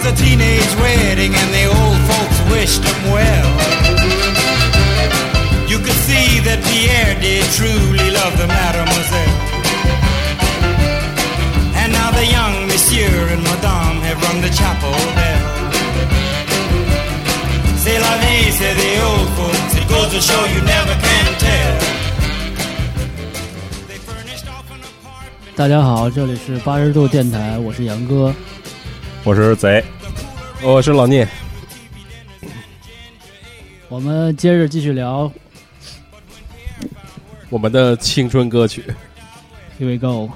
[0.00, 3.50] was a teenage wedding and the old folks wished them well.
[5.68, 9.34] You could see that Pierre did truly love the mademoiselle.
[11.74, 15.44] And now the young monsieur and madame have rung the chapel bell.
[17.76, 19.74] C'est la vie, say the old folks.
[19.76, 21.78] It goes to show you never can tell.
[23.86, 25.54] They furnished off an apartment.
[25.56, 28.34] 大家好，这里是八十度电台，我是杨哥。
[29.23, 29.83] 我是贼，
[30.63, 31.27] 我是老聂，
[33.87, 35.31] 我们接着继续聊。
[37.49, 38.83] 我们的青春歌曲
[39.79, 40.27] ，Here we go，《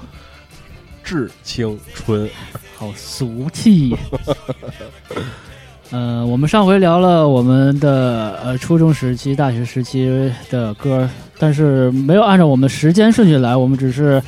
[1.02, 2.28] 致青春》。
[2.76, 3.96] 好俗气。
[5.90, 10.08] 呃，我们上回聊了我们的呃初中时期、大学时期
[10.48, 11.08] 的歌，
[11.38, 14.22] 但是没有按照我们时间顺序来，我们只是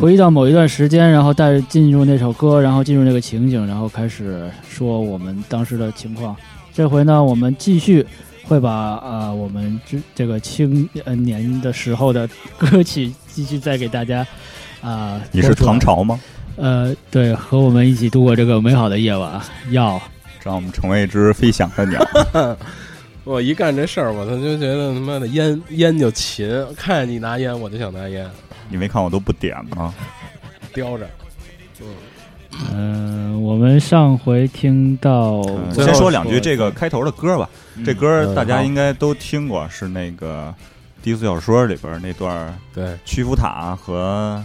[0.00, 6.34] 回忆到某一段时间，然后带着进入那首歌，然后进入那个情景，然后开始说我们当时的情况。
[6.74, 8.04] 这回呢，我们继续
[8.44, 14.26] 会把啊、呃我们这这个青呃年的时候的歌曲继续再给大家
[14.80, 16.18] 啊、你是唐朝吗？
[16.56, 19.40] 呃，对，和我们一起度过这个美好的夜晚。
[19.70, 20.00] 要
[20.42, 22.04] 让我们成为一只飞翔的鸟。
[23.24, 28.28] 我一干这事儿，我他就觉得他妈的烟烟就勤，看见你拿烟，我就想拿烟，
[28.68, 29.94] 你没看我都不点吗？
[30.74, 31.08] 叼着。
[32.70, 37.48] 嗯、我们上回听到嗯先说两句这个开头的歌吧。
[37.84, 40.54] 这歌大家应该都听过，是那个
[41.02, 44.42] 低俗小说里边那段对，屈服塔和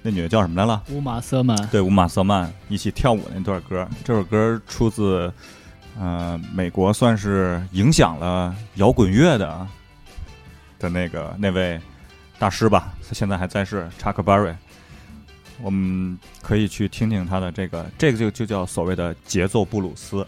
[0.00, 0.82] 那女的叫什么来了？
[0.90, 3.86] 乌玛瑟曼，对，乌玛瑟曼一起跳舞那段歌。
[4.04, 5.30] 这首歌出自
[5.98, 9.66] 呃美国，算是影响了摇滚乐的
[10.78, 11.78] 的那个那位
[12.40, 14.56] 大师吧，他现在还在世，查克·巴瑞。
[15.60, 20.26] 我们可以去听听他的这个，这个就就叫所谓的节奏布鲁斯。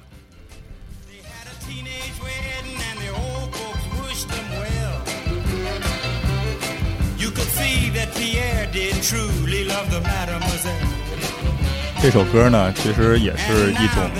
[12.02, 14.10] 这首歌呢，其实也是一种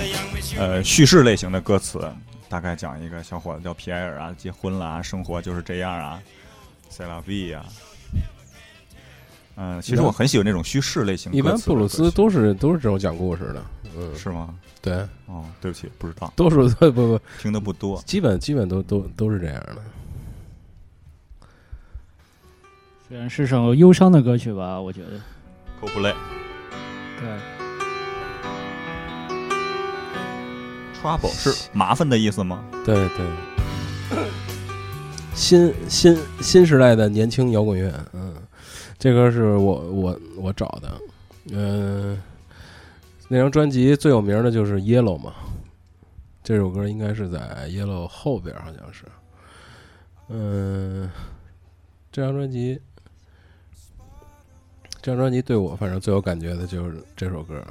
[0.57, 2.11] 呃叙事类型的歌词，
[2.49, 6.19] 大概讲一个小伙子叫皮埃尔啊，结婚了啊，生活就是这样啊
[6.93, 7.65] ，C 拉 V 呀。
[9.55, 11.41] 嗯、其实我很喜欢这种叙事类型的一。
[11.41, 13.63] 般布鲁斯都是都是这种讲故事的，
[13.95, 14.53] 嗯，是吗？
[14.81, 14.93] 对，
[15.27, 18.01] 哦，对不起，不知道，多数 不不，听的不多。
[18.05, 19.77] 基本基本都都都是这样的。
[23.07, 25.21] 虽然是首忧伤的歌曲吧，我觉得
[25.81, 26.15] Coldplay
[27.19, 27.39] 对。
[30.99, 32.63] Trouble 是麻烦的意思吗？
[32.83, 33.25] 对对，
[35.35, 38.33] 新新新时代的年轻摇滚乐，嗯，
[38.97, 41.01] 这歌是我我我找的，
[41.51, 42.21] 嗯、
[43.27, 45.33] 那张专辑最有名的就是《Yellow》嘛，
[46.43, 49.05] 这首歌应该是在《Yellow》后边，好像是，
[50.29, 51.09] 嗯、
[52.11, 52.79] 这张专辑，
[55.01, 57.61] 这张专辑对我反正最有感觉的就是这首歌，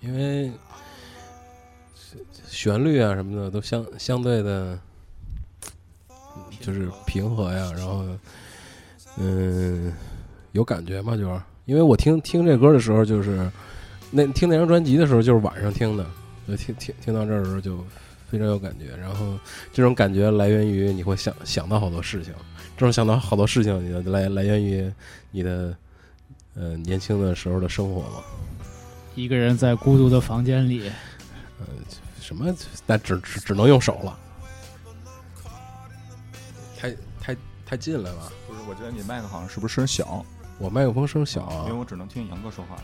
[0.00, 0.50] 因为
[2.46, 4.78] 旋律啊什么的都相相对的，
[6.60, 8.04] 就是平和呀，然后
[9.16, 9.92] 嗯
[10.52, 13.50] 有感觉嘛，就是因为我听听这歌的时候，就是
[14.10, 16.04] 那听那张专辑的时候，就是晚上听的，
[16.46, 17.84] 就听听听到这儿的时候就
[18.28, 19.38] 非常有感觉，然后
[19.72, 22.32] 这种感觉来源于你会想想到好多事情，
[22.76, 24.92] 这种想到好多事情，你的来来源于
[25.30, 25.76] 你的
[26.54, 28.22] 呃年轻的时候的生活嘛。
[29.14, 30.90] 一个人在孤独的房间里，
[31.58, 31.66] 呃
[32.20, 32.54] 什么？
[32.86, 34.18] 那只只只能用手了，
[37.70, 38.22] 太太近了吧？
[38.48, 40.24] 不是，我觉得你麦克好像是不是声小？
[40.58, 42.76] 我麦克风声小啊因为，我只能听杨哥说话。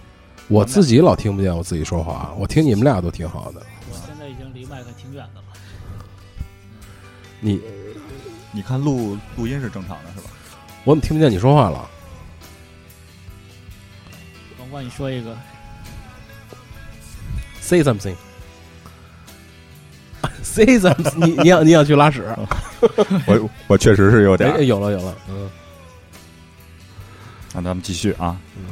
[0.46, 3.60] 我自己老听不见我自己说话，我听你们俩都挺好的。
[3.90, 5.46] 我现在已经离麦克挺远的了。
[7.40, 7.60] 你
[8.52, 10.30] 你看录录音是正常的，是吧？
[10.84, 11.90] 我怎么听不见你说话了？
[14.60, 15.36] 王冠，你说一个
[17.60, 18.14] ，Say something.
[20.44, 21.26] Say something.
[21.26, 22.24] 你你要你要去拉屎？
[23.26, 24.66] 我我确实是有点。
[24.66, 25.50] 有了有了，嗯
[27.54, 28.38] 那咱们继续啊。
[28.56, 28.64] 嗯，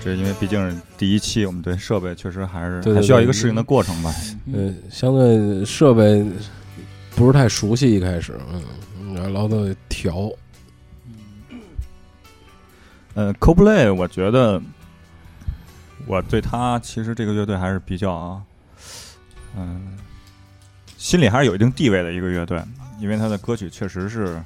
[0.00, 4.14] 这因为毕竟是第一期，我们对设备确实还是还需要一个适应的过程吧。
[4.52, 6.24] 呃，相对设备
[7.16, 10.30] 不是太熟悉，一开始，嗯，然后老得调，
[13.14, 14.62] 呃，Coldplay，我觉得
[16.06, 18.42] 我对他其实这个乐队还是比较啊，
[19.56, 19.98] 嗯、
[20.96, 22.62] 心里还是有一定地位的一个乐队，
[23.02, 24.40] 因为他的歌曲确实是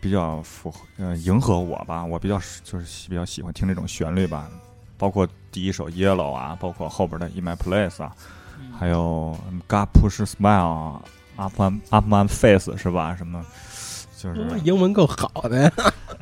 [0.00, 4.48] 比较符合呃迎合我吧，我比较就是喜比较喜欢听这种旋律吧，
[4.96, 8.16] 包括第一首 Yellow 啊，包括后边的 In My Place 啊，
[8.78, 9.38] 还有
[9.68, 11.02] God Push Smile、
[11.36, 13.14] Up Man Up Man Face 是吧？
[13.14, 13.44] 什么
[14.34, 15.72] 就是英文够好的呀，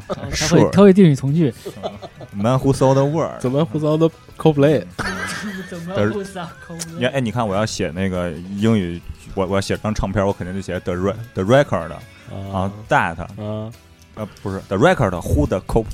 [0.09, 1.53] 他会他会定语从句
[2.33, 3.41] ，Man Who Saw the World。
[3.41, 4.85] 怎么 who saw the CoPlay？
[5.69, 9.01] 怎么但是不撒口你看，哎，你看，我要写那个英语，
[9.35, 13.29] 我我要写张唱片，我肯定就写 the re the record 啊，that 啊，
[14.15, 15.85] 呃不是 the record who the co，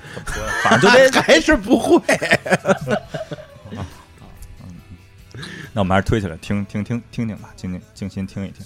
[0.64, 1.20] 反正就这。
[1.22, 2.00] 还是不会。
[5.72, 8.64] 那我们还是推起来听听听听听吧，静静静心听一听。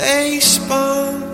[0.00, 1.29] They spun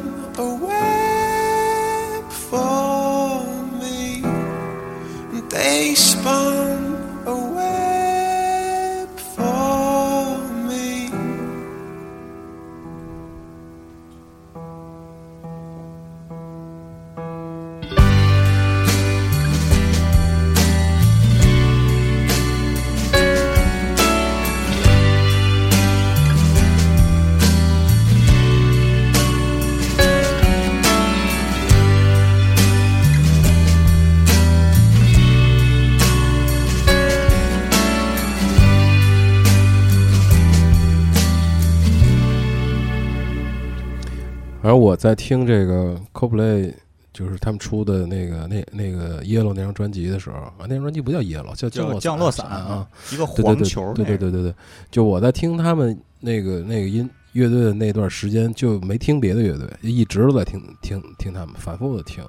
[44.96, 46.72] 我在听这个 CoPlay，
[47.12, 54.54] 就是他们出的那个那那个 Yellow 那张专辑的时候啊，那张专辑不叫 Yellow，叫降落降落伞啊，，一个黄球，对对对对对，
[54.90, 62.24] 就我在听他们那个那个音乐队的那段时间，就没听别的乐队，一直都在听听听他们，反复的听，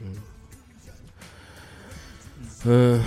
[0.00, 0.14] 嗯
[2.64, 3.02] 嗯，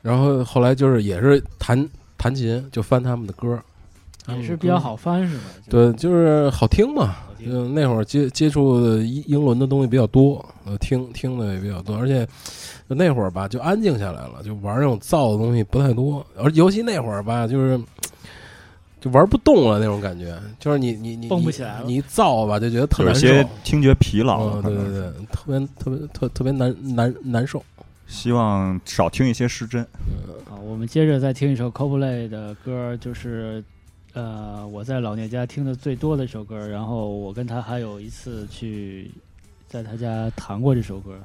[0.00, 1.86] 然后后来就是也是弹
[2.16, 3.62] 弹琴，就翻他们的歌，
[4.28, 5.44] 也是比较好翻是吧？
[5.68, 7.16] 对，就是好听嘛。
[7.46, 12.26] 嗯，那会儿接接触的英英伦的东西比较多，呃，听听的也比较多，而且
[12.86, 17.80] 那会儿吧就安静下来了，就玩那种燥的东西不太多，而尤其那会儿吧，就是
[19.00, 27.62] 就玩不动了那种感觉，就是你你你蹦不你起来了你一燥吧就觉得特难受，有些听觉疲劳对对对，特别特别特特别难难难受。
[28.06, 29.82] 希望少听一些失真。
[30.44, 33.64] 好，我们接着再听一首 Coldplay 的歌，就是
[34.14, 39.10] 呃我在老聂家听的最多的一首歌，然后我跟他还有一次去
[39.68, 41.18] 在他家弹过这首歌。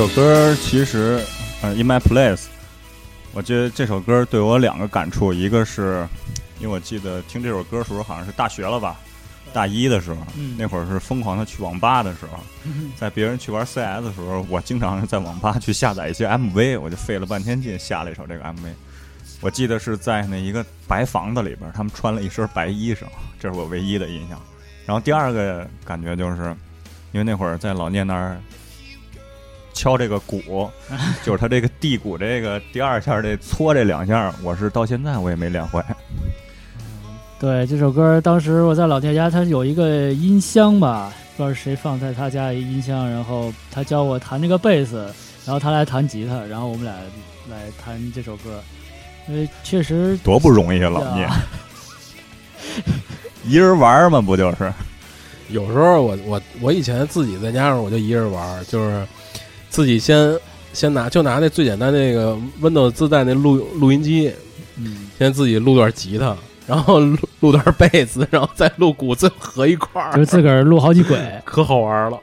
[0.00, 1.22] 首歌其实，
[1.60, 2.36] 呃，《In My Place》，
[3.34, 6.08] 我觉得这首歌对我两个感触，一个是，
[6.58, 8.98] 因为我记得听这首歌的时候好像是大学了吧，
[9.52, 12.38] 大一的时候，嗯那会儿是疯狂的去网吧的时候，
[12.96, 18.72] 在别人去玩 CS 的时候，我经常是在网吧去下载一些 MV，我就费了半天劲下了一首这个 MV。
[19.42, 23.00] 我记得是在那一个白房子里边，他们穿了一身白衣裳，
[23.38, 24.40] 这是我唯一的印象。
[24.86, 26.56] 然后第二个感觉就是，
[27.12, 28.40] 因为那会儿在老聂那儿
[29.80, 30.70] 敲这个鼓，
[31.24, 35.82] 就是他这个地鼓这个第二下这搓这两下，我是到现在我也没练会。
[37.40, 45.10] 对这首歌，当时我在老爹家，他有一个音箱吧，不知道是谁放在他家一音箱，然后他教我弹这个贝斯，
[45.46, 46.92] 然后他来弹吉他，然后我们俩
[47.48, 48.62] 来弹这首歌，
[49.26, 51.40] 因为确实多不容易啊，老聂啊，
[53.46, 54.70] 一人玩嘛，不就是？
[55.48, 59.06] 有时候我我我以前自己在家上我就一人玩，就是
[59.70, 60.36] 自己先
[60.74, 64.30] 先拿就拿那最简单那个 Windows 自带那录录音机，
[64.76, 66.36] 嗯，先自己录段吉他，
[66.66, 72.18] 然后录录段贝斯，然后再录鼓，最后合一块儿，就是自个儿录好几轨， 可好玩了。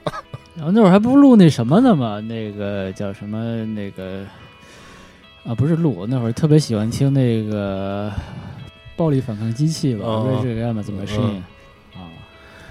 [0.56, 4.24] 然后那会儿还不录那什么呢嘛，那个叫什么那个
[5.46, 8.12] 啊，不是录，那会儿特别喜欢听那个
[8.96, 11.44] 暴力反抗机器吧哦，Rage Against the Machine 啊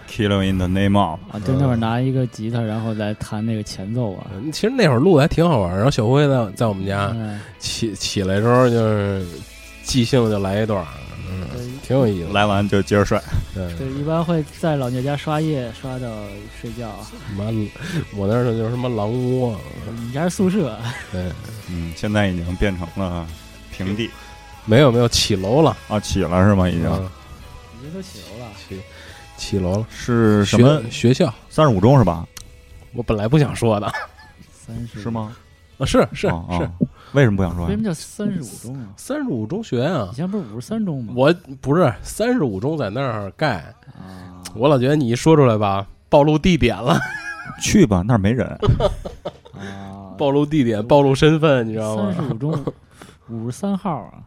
[0.09, 9.27] Kill in the name of，啊，就，那会儿拿一个吉他，然后来弹那个前奏啊，嗯其实那会儿录的还挺好玩儿，然后小辉在在我们家嗯，起起来的时候就是
[9.85, 10.87] 即兴就来一段儿，
[11.29, 12.33] 嗯，对挺有意思的。
[12.33, 13.19] 来完就接着睡。
[13.55, 16.09] 对，对，一般会在老聂家刷夜，刷到
[16.61, 16.89] 睡觉。
[17.37, 17.45] 妈，
[18.17, 19.59] 我那儿就是什么狼窝，
[20.05, 20.79] 你家是宿舍，
[21.13, 21.23] 对，
[21.71, 23.27] 嗯，现在已经变成了
[23.73, 24.11] 平地
[24.65, 26.69] 没有没有起楼了，啊，起了是吗？
[26.69, 27.09] 已经嗯
[27.79, 28.36] 已经都起楼
[29.37, 29.39] 了。
[29.39, 29.87] 起起楼了。
[29.91, 30.81] 是什么？
[30.91, 31.33] 学学校？
[31.49, 32.27] 三十五中是吧？
[32.95, 33.87] 我本来不想说的，
[34.51, 35.11] 三十是？
[35.11, 35.37] 吗？
[35.79, 37.77] 啊，是是哦哦是，为什么不想说为什？
[37.77, 38.89] 么叫三十五中啊？
[38.97, 41.13] 三十五中学啊以，前不是五十三中吗？
[41.15, 46.99] 我不是三十五中在那儿盖，啊，我老觉得你一说出来吧，暴露地点了，
[47.61, 48.47] 去吧，那儿没人。
[49.53, 52.29] 啊，暴露地点，暴露身份，你知道吗三十吗？
[52.33, 52.65] 五中
[53.29, 54.25] 五十三号啊，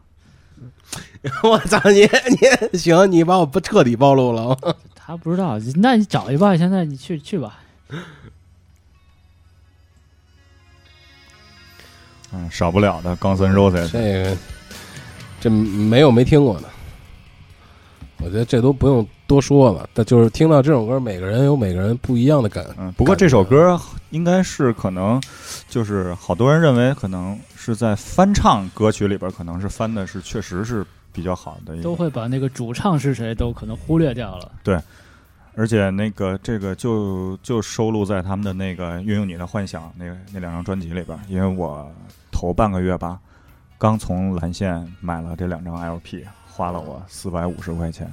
[1.42, 2.02] 我操你
[2.72, 4.56] 你行，你把我不彻底暴露了，
[5.10, 7.58] 他不知道，那你找一吧，现在你去去吧。
[12.32, 13.90] 嗯，少不了的冈森 Roses。
[13.90, 14.36] 这个
[15.40, 16.68] 这没有没听过的，
[18.18, 19.90] 我觉得这都不用多说了。
[19.92, 22.64] 但就是听到这首歌，每个人有每个人不一样的感。
[22.78, 23.76] 嗯，不过这首歌
[24.10, 25.20] 应该是可能，
[25.68, 34.52] 就是好多人认为可能是在翻唱歌曲里边，可能是翻的是确实是比较好的一个，都会把那个主唱是谁都可能忽略掉了。
[35.56, 41.90] 而且那个这个就就收录在他们的那个《运用你的幻想》那个那两张专辑里边，因为我
[42.30, 43.18] 头半个月吧，
[43.76, 48.10] 刚从蓝线买了这两张 LP，花了我四百五十块钱。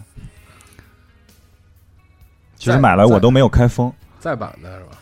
[2.55, 4.97] 其实买来我都没有开封，再版的是吧？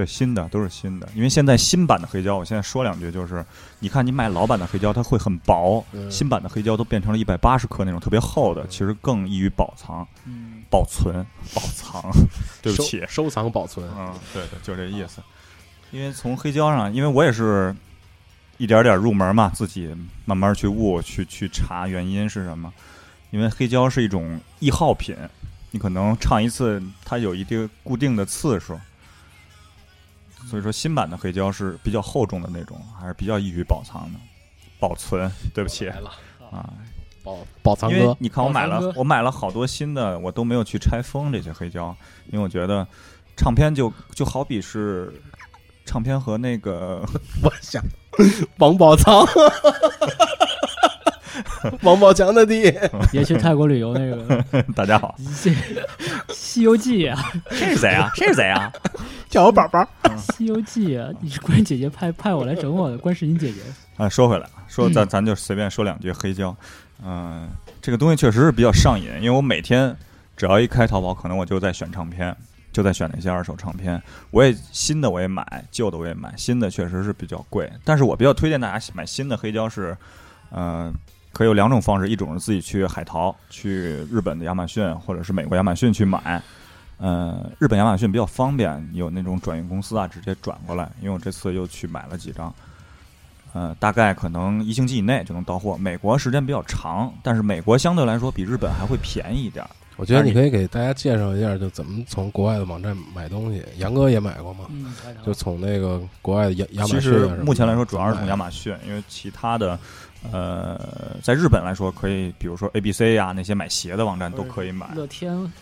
[0.00, 3.44] 对，新的都是新的，因为现在新版的黑胶，我现在说两句，就是
[3.80, 11.14] 你看你买老版的黑胶，它会很薄，嗯新版的黑胶都变成了一百八十克那种特别厚的，其实更易于保藏、嗯，保存、
[11.54, 12.02] 保藏。
[12.62, 13.86] 对不起，收收藏保存。
[13.94, 15.20] 嗯，对对，就这意思。
[15.90, 17.76] 因为从黑胶上，因为我也是
[18.56, 22.72] 一点点入门嘛，自己慢慢去悟，去去查原因是什么。
[23.32, 25.14] 因为黑胶是一种易耗品，
[25.72, 28.80] 你可能唱一次，它有一定固定的次数。
[30.50, 34.18] 所以说，新版的黑胶是比较厚重的那种，还是比较易于保藏的、
[34.80, 35.30] 保存。
[35.54, 36.10] 对不起来了，
[36.50, 36.68] 啊，
[37.22, 41.94] 保保藏因为哥，你看我买了我买了好多新的，我都没有去拆封这些黑胶，
[42.32, 42.84] 因为我觉得
[43.36, 45.12] 唱片就就好比是
[45.86, 47.00] 唱片和那个
[47.44, 47.80] 我想
[48.58, 49.24] 王宝强，
[51.82, 52.72] 王宝强的弟，
[53.12, 54.42] 也去泰国旅游那个
[54.74, 55.54] 大家好，《西
[56.30, 58.10] 西游记》啊，这是谁啊？
[58.14, 58.72] 这是谁啊？
[59.28, 59.80] 叫我宝宝。
[60.36, 63.60] 《西游记》啊，你是关姐姐派派我来整我的，观世音姐姐。
[63.96, 66.54] 啊，说回来，说咱咱就随便说两句黑胶，
[67.04, 67.48] 嗯、
[67.80, 69.94] 这个东西确实是比较上瘾，因为我每天
[70.36, 72.34] 只要一开淘宝，可能我就在选唱片，
[72.72, 74.02] 就在选那些二手唱片。
[74.30, 79.96] 我也新的我也买，旧的我也买，新的确实是比较贵，但是我比较推荐大家买新的黑胶是，
[80.50, 80.92] 呃，
[81.32, 83.70] 可以有两种方式，一种是自己去海淘，去
[84.10, 86.42] 日本的亚马逊或者是美国亚马逊去买。
[86.98, 90.90] 呃，日本亚马逊比较方便，有那种转运公司啊，直接转过来。
[91.00, 92.54] 因为我这次又去买了几张，
[93.54, 95.78] 呃，大概可能一星期以内就能到货。
[95.78, 99.64] 美国时间比较长，但是美国相对来说比日本还会便宜一点。
[100.00, 103.62] 我觉得你可以给大家介绍一下，就怎么从国外的网站买东西。
[103.76, 104.64] 杨哥也买过吗？
[104.70, 104.94] 嗯，
[105.26, 107.36] 就从那个国外的亚亚马逊啊什么的。
[107.36, 109.78] 实目前来说主要是从亚马逊，因为其他的，
[110.32, 110.80] 呃，
[111.22, 114.88] 在日本来说可以，比如说 A B C 啊、那些买鞋的网站都可以买。
[114.94, 115.52] 乐天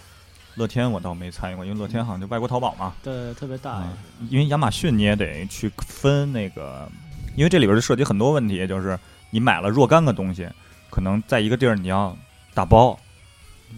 [0.55, 2.95] 乐天我倒没参与过，因为乐天好像就外国淘宝嘛。
[3.03, 3.83] 对特别大，
[4.21, 6.89] 嗯，因为亚马逊你也得去分那个，
[7.35, 8.97] 因为这里边就涉及很多问题，就是
[9.31, 10.49] 你买了若干个东西，
[10.91, 12.17] 可能在一个地儿你要
[12.55, 12.97] 打包，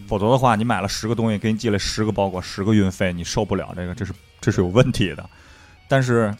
[0.07, 5.29] 否则的话，你买了十个东西，给你寄来十个包裹，十个运费，你受不了这个，这是这是有问题的。
[5.89, 6.35] 但是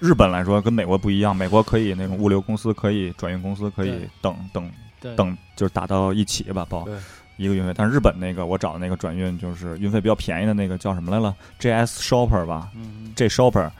[0.00, 4.70] 日本来说跟美国不一样，美国可以那种物流公司可以转运公司可以等等，
[5.16, 6.86] 等，就是打到一起吧包
[7.36, 7.72] 一个运费。
[7.76, 12.70] 但是日本那个我找的那个转运就是运费比较便宜的那个叫什么来了？JS Shopper 吧。
[12.74, 13.70] 嗯，，J Shopper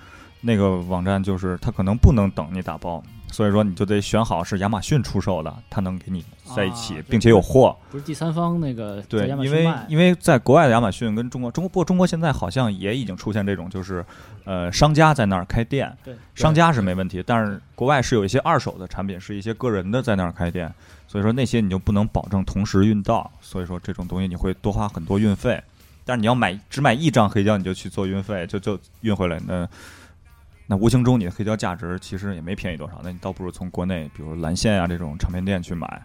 [0.40, 3.02] 那个网站就是它可能不能等你打包，
[3.32, 6.24] 所以说你就得选好是亚马逊出售的，它能给你
[6.54, 7.76] 在一起，啊并且有货。
[7.90, 14.04] 不是第三方那个对因为因为在国外的亚马逊跟中国中国不过中国现在好像也已经出现这种，就是
[14.44, 20.72] 呃商家在那儿开店，对商家是没问题，但是国外是有一些二手的产品，是一些个人的在那儿开店，
[21.08, 25.62] 所以说那些你就不能保证同时运到，所以说这种东西你会多花很多运费。
[26.04, 29.66] 但是你要买只买一张黑胶，你就去做运费，就就运回来，那
[30.72, 36.02] 那无形中你的黑胶价值其实也没便宜多少，那你倒不如从国内，比如蓝线啊这种唱片店去买。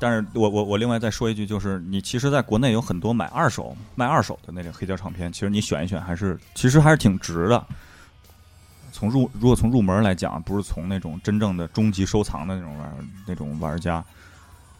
[0.00, 7.64] 但是我我我另外再说一句，就是你其实在国内有很多买二手卖二手的那个黑胶唱片，其实你选一选还是其实还是挺值的。
[8.90, 14.04] 从入如果从入门来讲，不是从那种真正的终极收藏的那种玩那种玩家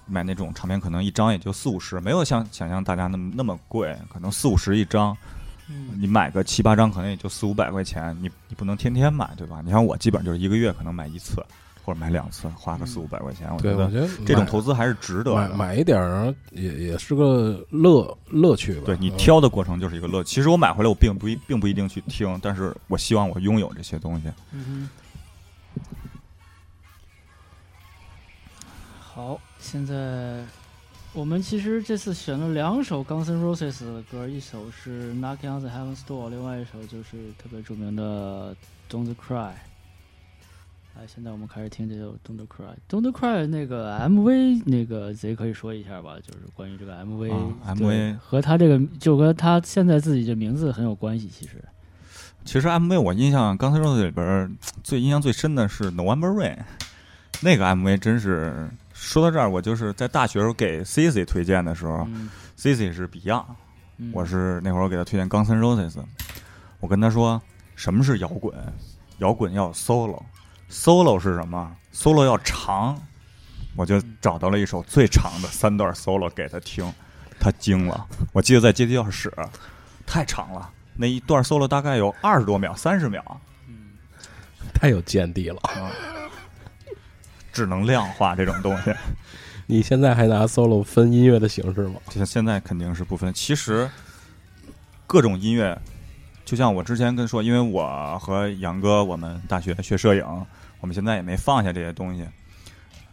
[0.04, 5.16] 买那种唱片，可能一张也就四五十，没有像想象大家那么那么贵，可能四五十一张。
[5.68, 9.60] 嗯你买个七八张，可能也就四五百块钱，你你不能天天买，对吧？
[9.64, 11.44] 你像我基本上就是一个月可能买一次
[11.84, 15.48] 或者买两次，花个四五百块钱，我，觉得我觉得这种投资还是值得的。
[15.48, 18.82] 买买一点儿也也是个乐乐趣吧。
[18.86, 20.22] 对你嗯挑的过程就是一个乐。
[20.24, 24.30] 其实我买回来我并不一并不一定去听，但是我希望我拥有这些东西。
[24.52, 24.88] 嗯哼。
[29.00, 30.44] 好，现在
[31.16, 38.54] 我们其实这次选了两首 Guns N' Roses 的歌，一首是 Knocking on the Heaven's Door，另外一首就是特别著名的
[38.90, 39.52] Don't Cry。
[40.94, 42.74] 哎，现在我们开始听这首 Don't Cry。
[42.90, 47.32] Don't Cry 那个 MV，那个贼可以说一下吧，就是关于这个 MV，、
[47.64, 51.64] 啊对 MV 和他这个就和他现在自己的名字很有关系，其实。
[52.44, 54.50] 其实 MV 我印象刚才说的里边儿
[54.84, 56.58] 最印象最深的是 November Rain，
[57.40, 58.68] 那个 MV 真是
[59.06, 63.44] 说到这儿，我就是在大学时候给 Cici 推荐的时候嗯，，Cici 是 Beyond，
[63.98, 64.10] 嗯。
[64.12, 65.96] 我是那会儿我给他推荐 Guns N' Roses，
[66.80, 67.40] 我跟他说
[67.76, 68.52] 什么是摇滚，
[69.18, 73.00] 摇滚要有 solo，solo 是什么？solo 要长，
[73.76, 76.92] 我就找到了一首最长的三段 solo 给他听，
[77.38, 78.08] 他惊了。
[78.32, 79.32] 我记得在阶梯教室，
[80.04, 83.22] 太长了，那一段 solo 大概有二十多秒，三十秒，
[84.74, 85.62] 太有见地了。
[87.56, 88.92] 只能量化这种东西。
[89.66, 91.94] 你现在还拿 solo 分音乐的形式吗？
[92.10, 93.32] 现现在肯定是不分。
[93.32, 93.90] 其实
[95.06, 95.76] 各种音乐，
[96.44, 100.22] 就像我之前跟说，因为我和杨哥我们大学学摄影，
[100.80, 102.26] 我们现在也没放下这些东西。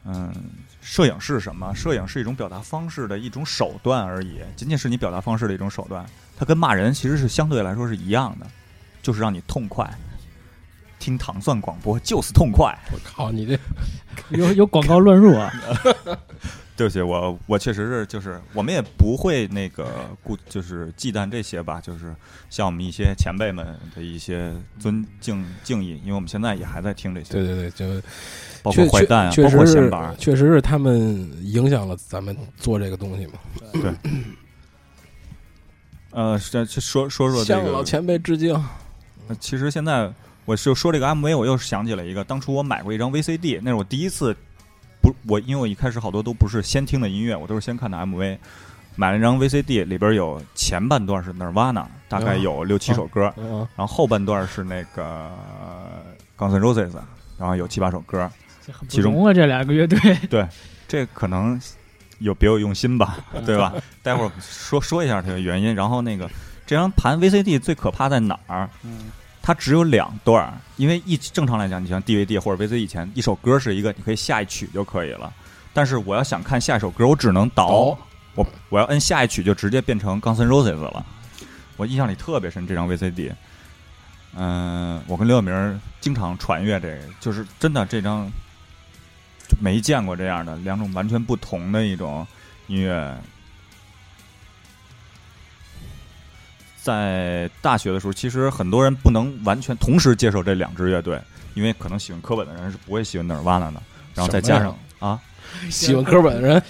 [0.06, 0.34] 嗯，
[0.82, 1.74] 摄影是什么？
[1.74, 6.06] 摄影是一种表达方式的一种手段而已，仅仅是你表达方式的一种手段。
[6.38, 8.46] 它跟骂人其实是相对来说是一样的，
[9.02, 9.90] 就是让你痛快。
[11.04, 12.74] 听糖蒜广播就是痛快。
[12.94, 13.60] 我靠，你这
[14.32, 15.52] 有有广告乱入啊！
[16.78, 19.86] 对不起，我我确实是，就是我们也不会那个
[20.24, 22.16] 顾，就是忌惮这些吧，就是
[22.50, 28.08] 像我们一些前辈们的一些尊敬敬意，因为我们现在也还在听这些，对对对，就
[28.64, 33.34] 包括坏蛋啊，包确确实是括闲板儿，确实是他们影响了咱们做这个东西嘛。
[33.74, 33.94] 对
[36.12, 38.54] 呃，是是说说说这个向老，前辈致敬。
[39.28, 40.12] 呃其实现在
[40.46, 44.36] 我就说这个 MV，我又想起了一个，当初我买过一张 VCD，那是我第一次，
[45.02, 48.38] 不，我因为我一开始好多都不是先听的音乐，我都是先看的 MV。
[48.96, 56.04] 买了一张 VCD，里边有前半段是 Nirvana，大概有六七首歌，嗯，然后后半段是那个呃
[56.38, 56.94] Guns N' Roses，
[57.40, 58.30] 然后有七八首歌，
[58.88, 59.98] 其中啊，这两个乐队。
[60.30, 60.48] 对
[60.88, 61.60] 这可能
[62.20, 63.74] 有别有用心吧， 对吧？
[64.04, 65.74] 待会儿说说一下这个原因。
[65.74, 66.30] 然后那个
[66.68, 68.70] 这张盘 VCD 最可怕在哪儿？
[68.84, 69.12] 嗯
[69.46, 75.32] 它只有两段儿，因为一正常来讲，你像 DVD 或者 VCD 以前一首歌是一个，你可以下一曲就可以了。
[75.74, 78.00] 但是我要想看下一首歌，我只能倒，倒
[78.36, 81.06] 我我要摁下一曲就直接变成 Guns N' Roses 了。
[81.76, 83.34] 我印象里特别深这张 VCD。
[84.36, 88.32] 嗯、我跟刘晓明经常传阅这个，就是真的这张
[89.50, 92.26] 就没见过这样的两种完全不同的一种
[92.68, 93.16] 音乐。
[96.84, 101.18] 在大学的时候，其实很多人不能完全同时接受这两支乐队，
[101.54, 103.82] 因为可能喜欢科本的人是不会喜欢 Nirvana 的，
[104.14, 105.18] 然后再加上啊，
[105.70, 106.62] 喜欢科本的人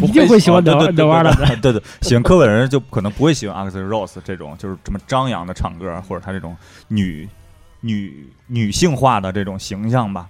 [0.00, 1.46] 不一定会喜欢 Nirvana 的。
[1.62, 6.56] 对对对，喜欢科本的人就可能不会喜欢 Axl Rose 这种就是这么张扬的唱歌，或者他这种
[6.88, 7.28] 女
[7.80, 10.28] 女女性化的这种形象吧。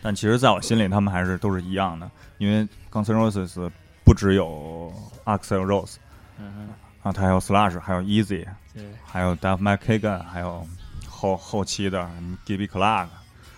[0.00, 3.70] 但其实，在我心里，他们还是都是一样的，因为 Guns N' Roses
[4.04, 4.92] 不只有
[5.24, 5.94] Axl Rose，
[6.38, 6.68] 嗯
[7.04, 8.82] 啊，他还有 Slash，还有 Easy，对。
[9.06, 10.66] 还有 Dave McKagan，还有
[11.06, 13.06] 后后期的什么 Gibby Clark，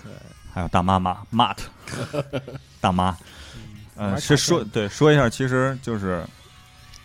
[0.02, 0.12] 对，
[0.52, 1.58] 还有大妈妈 Matt，
[2.82, 3.16] 大妈。
[3.96, 6.22] 嗯，是说对说一下，其实就是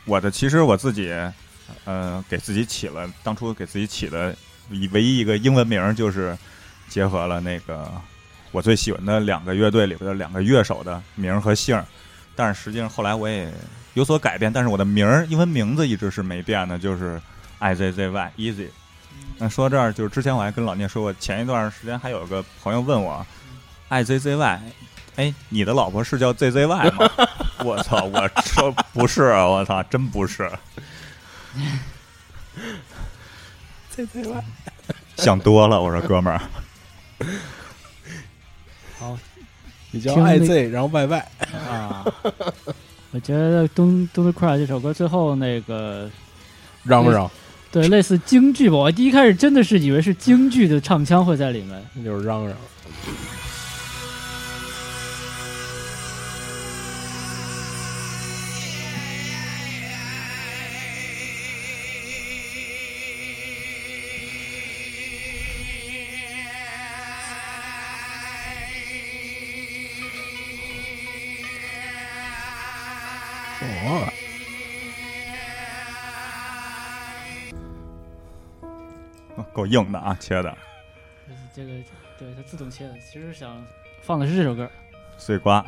[0.05, 1.13] 我的，其实我自己，
[1.85, 4.35] 呃，给自己起了当初给自己起的
[4.69, 6.37] 一唯一一个英文名儿，就是
[6.89, 7.89] 结合了那个
[8.51, 11.85] 我最喜欢的两个乐队里边的两个乐手的名儿和姓儿，
[12.35, 13.49] 但是实际上后来我也
[13.93, 17.21] 有所改变，但是我的名儿英文名字一直是没变的，就是
[17.59, 18.67] I Z Z Y Easy。
[19.37, 23.25] 那说到这儿，就是之前我还跟老聂说过，前一段时间还有个朋友问我
[23.89, 24.61] ，I Z Z Y，
[25.15, 27.09] 哎，你的老婆是叫 Z Z Y 吗？
[27.65, 28.05] 我操！
[28.05, 30.49] 我说不是，啊我操，真不是。
[33.89, 34.43] Z Z Y，
[35.17, 36.41] 想多了，我说哥们儿，
[38.97, 39.17] 好
[39.91, 41.27] 你叫 I Z，然后 Y Y，
[41.69, 42.05] 啊。
[43.13, 46.09] 我觉得《Don't Don't Cry》这首歌最后那个
[46.83, 47.29] 嚷嚷，
[47.71, 51.85] 对类似京剧吧，我第一开始真的是以为是京剧的唱腔会在里面。
[51.93, 52.55] 那就是嚷嚷。
[79.53, 80.57] 够硬的啊，切的
[81.53, 81.71] 这个
[82.17, 83.65] 对它自动切的，其实想
[84.01, 84.69] 放的是这首歌。
[85.17, 85.65] 碎瓜。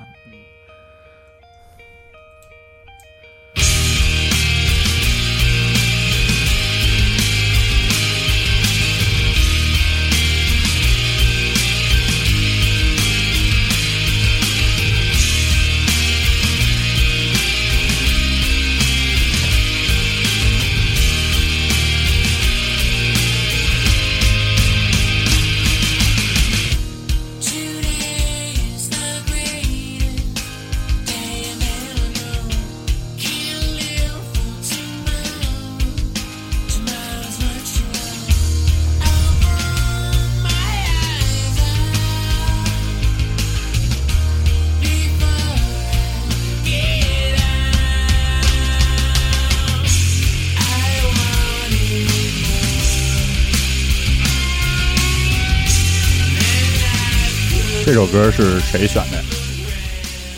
[58.05, 59.23] 首歌是谁选的呀？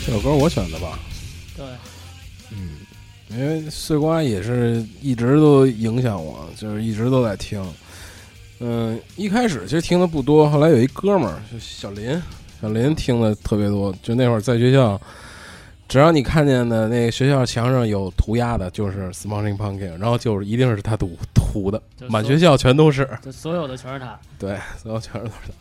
[0.06, 1.00] 这首歌我选的吧，
[1.56, 1.66] 对，
[2.52, 2.76] 嗯
[3.28, 7.60] 因为碎瓜也是一直都影响我，就是一直都在听。
[8.60, 12.22] 嗯，一开始其实听的不多，后来有一哥们儿，就小林，
[12.62, 13.92] 小林听的特别多。
[14.00, 15.00] 就那会儿在学校，
[15.88, 23.08] 只要你看见的那个学校墙上有涂鸦的，就是 Smashing Pumpkin，然后就是一定是他涂涂的，满学校全都是。
[23.24, 24.16] 就所有的全是他。
[24.38, 25.54] 对，所有全是都是他，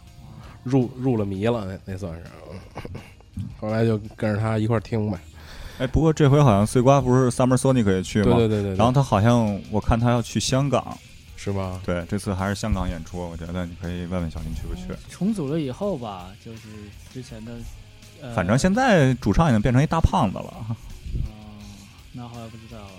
[0.65, 2.23] 入入了迷了，那那算是。
[2.51, 2.59] 嗯
[3.59, 5.19] 后来就跟着他一块儿听呗。
[5.77, 8.37] 哎，不过这回好像碎瓜不是 Summer Sonic 也去吗？
[8.37, 8.77] 对对对对对。
[8.77, 10.97] 然后他好像我看他要去香港，
[11.35, 11.81] 是吧？
[11.85, 14.97] 对，这次还是香港演出，我觉得你可以问问小林去不去。
[15.09, 16.61] 重组了以后吧，就是
[17.13, 17.51] 之前的，
[18.21, 20.65] 呃，反正现在主唱已经变成一大胖子了。
[20.69, 20.75] 哦，
[22.13, 22.89] 那后来不知道了。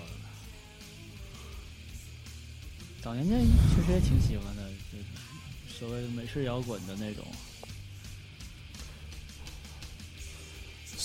[3.01, 3.39] 早年间
[3.75, 7.25] 确实也挺喜欢的，就是所谓的美式摇滚的那种。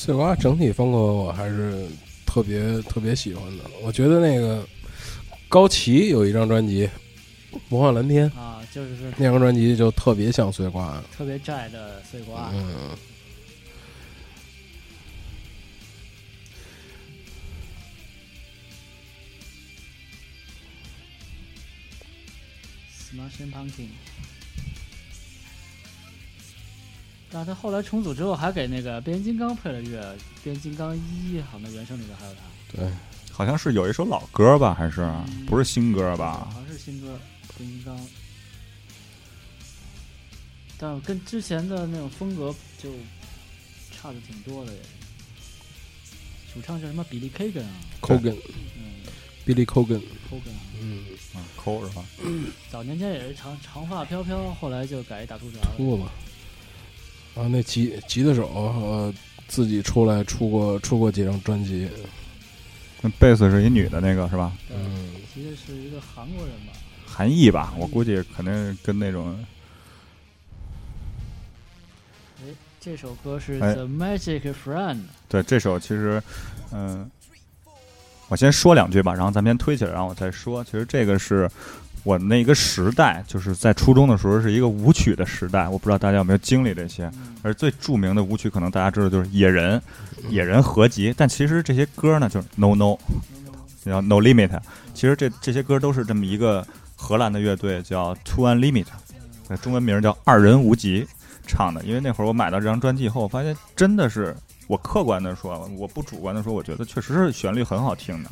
[0.05, 1.87] 碎瓜整体风格我还是
[2.27, 3.63] 特别特别喜欢的。
[3.85, 4.67] 我觉得那个
[5.49, 6.89] 高旗有一张专辑
[7.69, 11.01] 《魔幻蓝天》，啊，就是是那张专辑就特别像碎瓜。
[11.17, 12.51] 特别窄的碎瓜。
[12.53, 12.97] 嗯
[22.91, 24.02] ，Smashing Pumpkin。
[27.33, 32.41] 但他后来重组之后，还给那个变形金刚配了乐，变形金刚一好像原声里面还有他，
[32.77, 32.93] 对，
[33.31, 35.11] 好像是有一首老歌吧，还是
[35.47, 36.61] 不是新歌吧好？
[36.61, 37.19] 像是新歌
[37.57, 37.99] 变形金刚，
[40.77, 42.91] 但跟之前的那种风格就
[43.91, 44.79] 差的挺多的也。
[46.53, 47.03] 主唱叫什么？
[47.05, 48.37] 比利 Kagan 啊，Cogan
[48.77, 49.01] 嗯
[49.47, 50.61] Billy Cogan，，Kogan 啊。
[50.79, 51.03] 嗯，
[51.35, 52.05] 嗯，抠是吧？
[52.71, 55.75] 早年间也是长长发飘飘，后来就改大秃瓢了。
[55.79, 55.97] 秃
[57.35, 57.41] 子。
[57.41, 59.15] 啊，那吉吉他手呃
[59.49, 61.89] 自己出来出过出过几张专辑，
[63.01, 64.53] 那贝斯是一女的那个是吧？
[64.75, 66.73] 嗯其实是一个韩国人吧。
[67.07, 69.39] 韩裔吧，我估计肯定跟那种
[72.41, 72.49] 哎，
[72.81, 76.23] 这首歌是哎 The Magic Friend，对这首其实，
[76.73, 77.11] 嗯、
[78.29, 80.65] 我先说两句吧，然后咱们先推起来，然后我再说。
[80.65, 81.51] 其实这个是
[82.05, 87.11] 我那个时代，就是在初中的时候是一个舞曲的时代，我不知道大家有没有经历这些。
[87.43, 89.81] 而最著名的舞曲，可能大家知道就是《野人》，
[90.31, 91.15] 《野人》合集。
[91.17, 92.97] 但其实这些歌呢，就是 No No，
[93.85, 94.51] 叫 No Limit。
[94.95, 98.87] 其实这这些歌都是这么一个荷兰的乐队叫 Two Unlimit，
[99.49, 101.07] 呃中文名叫二人无极
[101.47, 101.85] 唱的。
[101.85, 104.37] 因为那会儿我买到这张专辑以后，我发现真的是，
[104.67, 108.31] 我客观的说，我不主观的说，我觉得确实是旋律很好听的。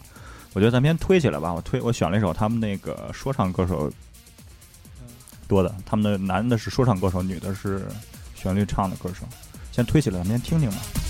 [0.52, 3.90] 我觉得咱们先推起来吧，我推我选了一首他们那个说唱歌手
[5.46, 7.86] 多的，他们的男的是说唱歌手，女的是
[8.34, 9.24] 旋律唱的歌手。
[9.70, 11.09] 先推起来，咱们先听听吧。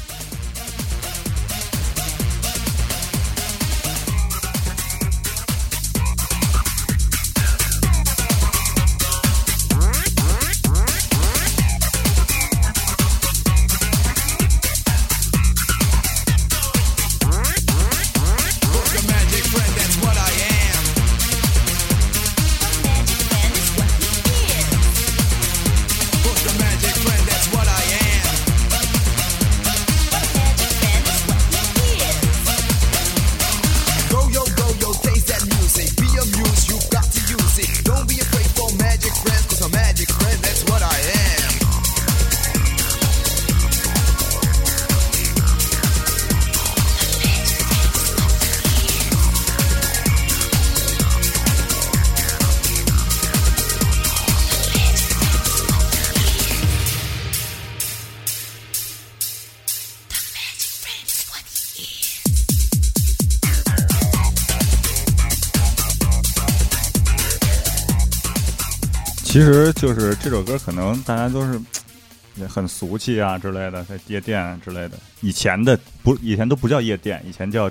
[69.40, 71.58] 其实就是这首歌，可能大家都是
[72.36, 74.98] 也很俗气啊之类的，在夜店啊之类的。
[75.22, 77.66] 以前的不，以前都不叫夜店，以前叫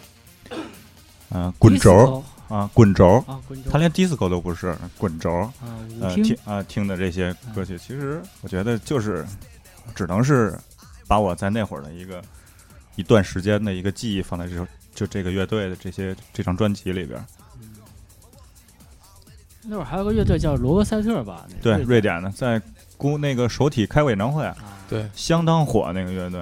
[0.49, 3.23] 嗯、呃滚轴啊，滚轴。
[3.69, 5.31] 他连 disco 都不是，滚轴。
[5.31, 9.23] 啊，呃，听啊、听的这些歌曲，其实我觉得就是
[9.93, 10.57] 只能是
[11.07, 12.19] 把我在那会儿的一个
[12.95, 17.23] 一段时间的一个记忆放在这首就这个乐队的这些这张专辑里边儿。
[19.69, 21.45] 那会儿还有个乐队叫罗格赛特吧？
[21.61, 22.61] 对，瑞瑞典的在
[22.97, 24.55] 公那个首体开过演唱会啊，
[24.89, 26.41] 对，相当火那个乐队。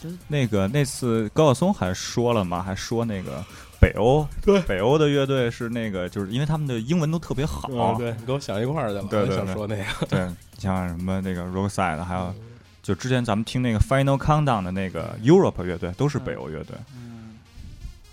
[0.00, 3.44] 真那个那次高晓松还说了嘛，还说那个
[3.80, 12.32] 北欧对北欧的乐队是那个，就是因为他们的英文都特别好，哦对，你给我想一块儿去了，对对对我想说那个，对，像什么那个 Rockside，还有
[12.80, 16.76] 就之前咱们听那个 Final Countdown 的那个 Europe 乐队，都是北欧乐队。
[16.94, 17.07] 嗯，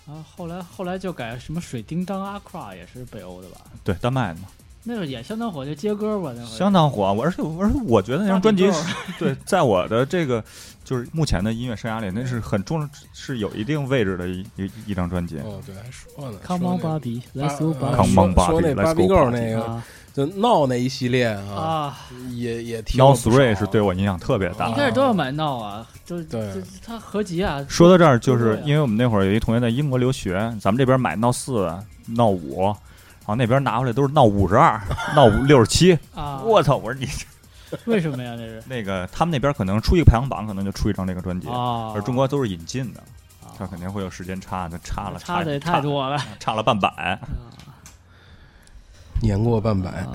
[0.08, 3.62] 啊，后来后来就改什么水叮当阿 Cra 也是北欧的吧？
[3.84, 4.48] 对，丹麦的嘛，
[4.84, 7.12] 那个也相当火，就接歌吧，那会儿相当火。
[7.14, 8.84] 我而且而且我觉得那张专辑是
[9.18, 10.44] 对，在我的这个
[10.84, 15.40] 就是目前的音乐生涯里，那是很重是有一定位置的一一一张专辑。
[15.40, 17.74] 哦，对，还说呢 Come 说 on 那个 Bobby, let's go
[19.16, 19.84] 说那那个，啊
[20.16, 21.98] 就闹那一系列啊，啊！
[22.32, 24.74] 也也听 Now 了不少 Three 是对我影响特别大一。
[24.74, 27.66] 开始都要买闹啊，就是对这他合集啊。
[27.68, 31.70] 说到这儿，就是因为我们那会儿有一同学在英国留学，咱们这边买闹四、
[32.06, 34.82] 闹五，然后那边拿回来都是闹五十二、
[35.14, 36.00] 闹五六十七。
[36.14, 36.78] 啊，我操！
[36.78, 37.06] 我说你
[37.84, 38.36] 为什么呀？
[38.38, 43.02] 那是那个他们那边可能出一个排行榜，可能就出一张这个专辑，啊，而中国都是引进的，
[43.44, 46.18] 啊它肯定会有时间差那，差了差的也太多了。
[46.18, 47.20] 差差了半百。
[49.22, 50.14] 年过半百，啊，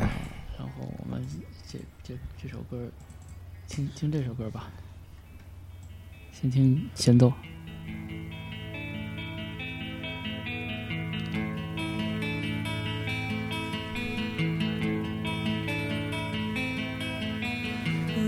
[0.57, 1.27] 然后我们
[1.67, 2.89] 这这这首歌，
[3.69, 4.71] 听听这首歌吧，
[6.33, 7.33] 先听前奏。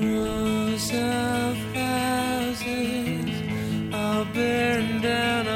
[0.00, 3.30] Rows of houses
[3.92, 5.46] are bearing down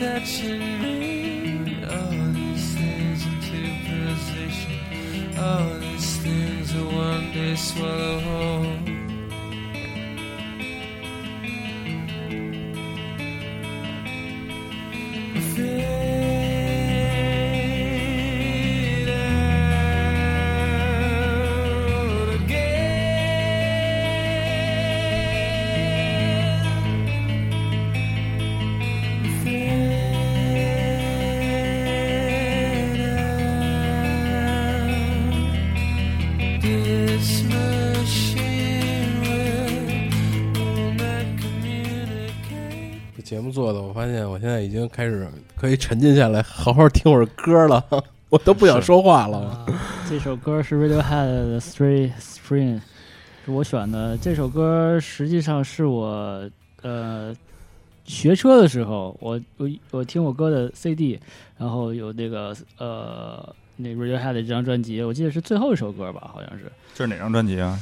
[0.00, 1.84] touching me.
[1.84, 5.38] All these things into position.
[5.38, 8.99] All these things will one day swallow whole.
[44.10, 47.84] 现我现在已经开始可以沉浸下来，好好听会儿歌了，
[48.28, 49.38] 我都不想说话了。
[49.38, 49.66] 啊，
[50.08, 52.76] 这首歌是 Radiohead 的《Three Spring》，
[53.44, 56.48] 是我选的这首歌，实际上是我
[56.82, 57.34] 呃
[58.04, 61.18] 学车的时候，我我我听我哥的 CD，
[61.56, 67.78] 然后有那个呃那 Radiohead 的这张专辑，我记得是最后一首歌吧，好像是这是哪张专辑啊？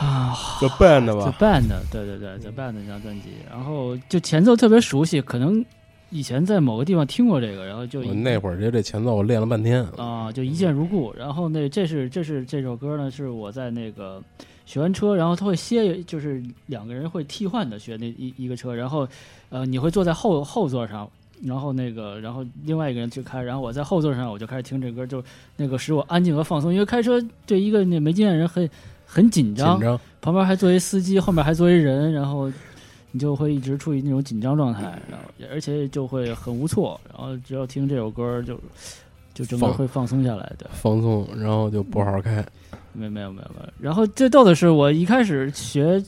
[0.00, 5.64] 啊就 band 吧 The，Band，对对对，The Band 那张专辑，然后就前奏特别熟悉，可能
[6.08, 11.14] 以前在某个地方听过这个，然后就我那会儿就这前奏我练了半天，啊、就一见如故。
[11.18, 14.22] 然后那这是这是这首歌呢，是我在那个
[14.64, 19.06] 学完车，然后他会歇，就是两个人会替换的学那一一个车，然后
[19.50, 21.08] 呃你会坐在后后座上。
[21.42, 25.24] 然后那个，然后另外一个人去开，然后我在后座上，我就开始听这歌，就
[25.56, 26.70] 那个使我安静和放松。
[26.70, 28.68] 因为开车对一个那没经验人很
[29.12, 32.48] 很紧张，紧张，旁边还坐一司机，后面还坐一人，然后
[33.10, 38.56] 你就会一直处于那种紧张状态，然后而且就会很无措，然后只要听这首歌就
[39.34, 40.68] 就整个会放松下来对。
[40.72, 42.44] 放松，然后就不好好开，
[42.92, 43.72] 没没有没有没有。
[43.80, 46.00] 然后最逗的是，我一开始学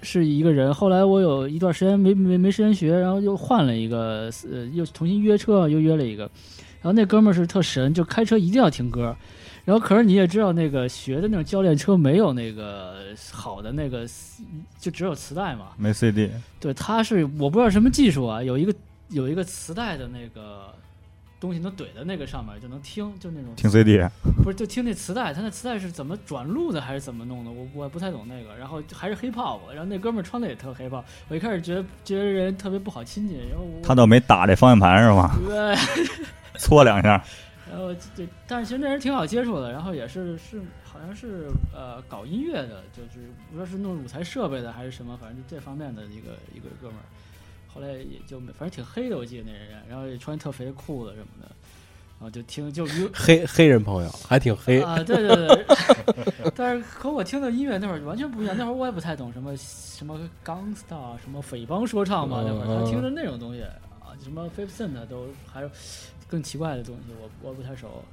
[0.00, 6.22] 是一个人，后来我有一段时间没没没时间学，然后又换了一个，呃，又重新约车，又约了一个。
[6.80, 9.14] 然后那哥们儿是特神，就开车一定要听歌。
[9.66, 12.94] 然后可是你也知道，那个学的那种教练车没有那个
[13.32, 14.06] 好的那个，
[14.78, 15.70] 就只有磁带嘛。
[15.76, 18.72] 没 CD，对，他是我不知道什么技术啊，有一个
[19.08, 20.72] 有一个磁带的那个
[21.40, 24.00] 东西能怼在那个上面就能听，就那种听 CD，
[24.44, 27.50] 不是就听那磁带，他那磁带是怎么转录的还是怎么弄的？
[27.50, 28.56] 我我也不太懂那个。
[28.56, 35.36] 然后还是 hip hop，然后那哥们儿穿的也特 hip hop，我一开始觉得觉得人特别不好亲近，然后他倒没打这方向盘是吗？
[35.44, 35.74] 对，
[36.56, 37.22] 搓两下，
[37.70, 47.04] 然后对但是其实那人挺好接触的，然后也是是好像是呃搞音乐的，就是不知道是弄舞台设备的还是什么，反正就这方面的一个一个哥们儿。
[47.74, 51.48] 后来也就，反正挺黑的，我记得那人，然后也穿特肥裤子什么的，
[52.18, 54.08] 然后就听就比如黑黑人朋友。
[54.26, 55.66] 还挺黑，啊，对对对，
[56.54, 63.60] 但是和我听的音乐那会儿完全不一样，那会儿我也不太懂什么什么 gangsta 什么匪帮说唱嘛，那会儿他听着那种东西
[64.00, 65.70] 啊，什么 Fifth Cent 都还有
[66.28, 68.04] 更奇怪的东西，我我不太熟，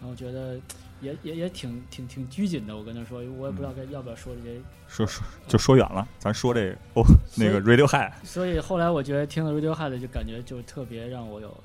[0.00, 0.58] 然后觉得
[1.00, 7.02] 也也也挺挺挺拘谨的，我跟他说，我也不知道该要不要说这些，说说就说远了，咱说这 哦
[7.36, 11.56] 那个 Radiohead，所以后来我觉得听了 Radiohead 就感觉就特别让我有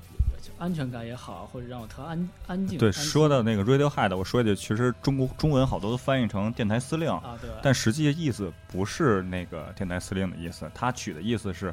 [0.58, 2.78] 安全感也好，或者让我特安安静。
[2.78, 7.50] 对，说到那个 Radiohead，我说一句，其实中国中文好多都翻译成电台司令，啊，对？
[7.62, 11.72] 但实际意思不是那个电台司令的意思，他取的意思是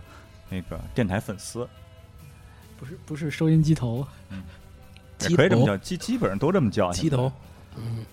[0.49, 1.67] 那个电台粉丝，
[2.77, 4.05] 不是不是收音机头，
[5.29, 6.91] 也可以这么叫，基基本上都这么叫。
[6.91, 7.31] 鸡头，
[7.77, 8.05] 嗯。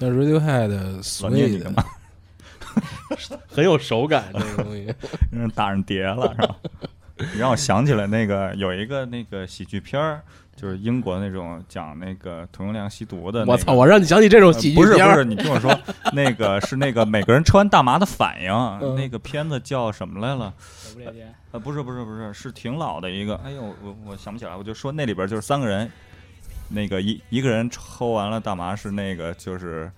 [0.00, 1.62] 像 Radiohead 老所以？
[3.48, 4.92] 很有手感，这个东西。
[5.30, 6.56] 嗯打上碟了是吧？
[7.32, 10.24] 你让我想起来那个有一个那个喜剧片儿，
[10.62, 13.52] 就是英国那种讲那个同性恋吸毒的、那个。
[13.52, 13.72] 我操！
[13.72, 15.76] 我让你想起这种呃不是喜剧片儿不是，你听我说，
[16.14, 20.54] 那个是那个每个人抽完大麻的反应，嗯那个片子叫什么来了？
[21.50, 23.34] 呃，不是不是不是，是挺老的一个。
[23.44, 25.90] 哎呦，我我想不起来，我就说那里边就是三个人，
[26.68, 29.90] 那个一一个人抽完了大麻是那个就是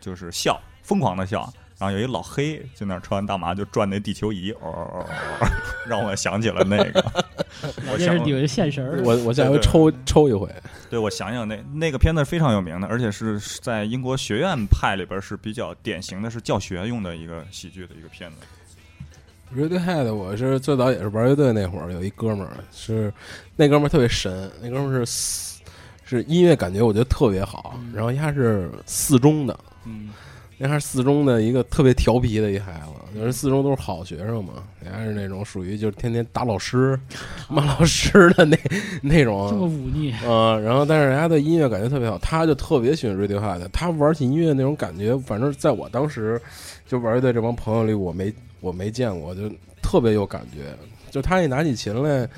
[0.00, 1.52] 就是笑，疯狂的笑。
[1.78, 5.06] 然后有一老黑就那儿抽完大麻就转那地球仪，哦哦哦
[5.40, 5.46] 哦，
[5.86, 7.04] 让我想起了那个。
[7.92, 9.02] 我想那是有一现神儿。
[9.04, 10.48] 我我下回抽抽一回。
[10.88, 18.36] 对，我想想那那个片子非常有名的，而且是是在英国学院派里边是比较典型的，是教学用的一个喜剧的一个片子。
[19.54, 23.12] Radiohead，我是最早也是玩乐队那会儿，有一哥们儿是
[23.54, 25.60] 那哥们儿特别神，那哥们儿是
[26.04, 30.10] 是音乐感觉我觉得特别好，嗯然后他是四中的，嗯，
[30.58, 36.98] 那还是四中的一个特别调皮的一孩子，就是四中都是好学生嘛，人家是那种属于就是天天打老师、
[37.48, 38.58] 骂老师的那
[39.02, 39.68] 那这么种。
[39.68, 40.14] 忤逆。
[40.24, 46.40] 嗯，然后但是人家的音乐感觉特别好，他就特别喜欢 Radiohead，他玩起音乐那种感觉，反正在我当时
[46.86, 49.42] 就玩乐队这帮朋友里，我没我没见过，就
[49.82, 50.74] 特别有感觉。
[51.10, 52.28] 就他一拿起琴来，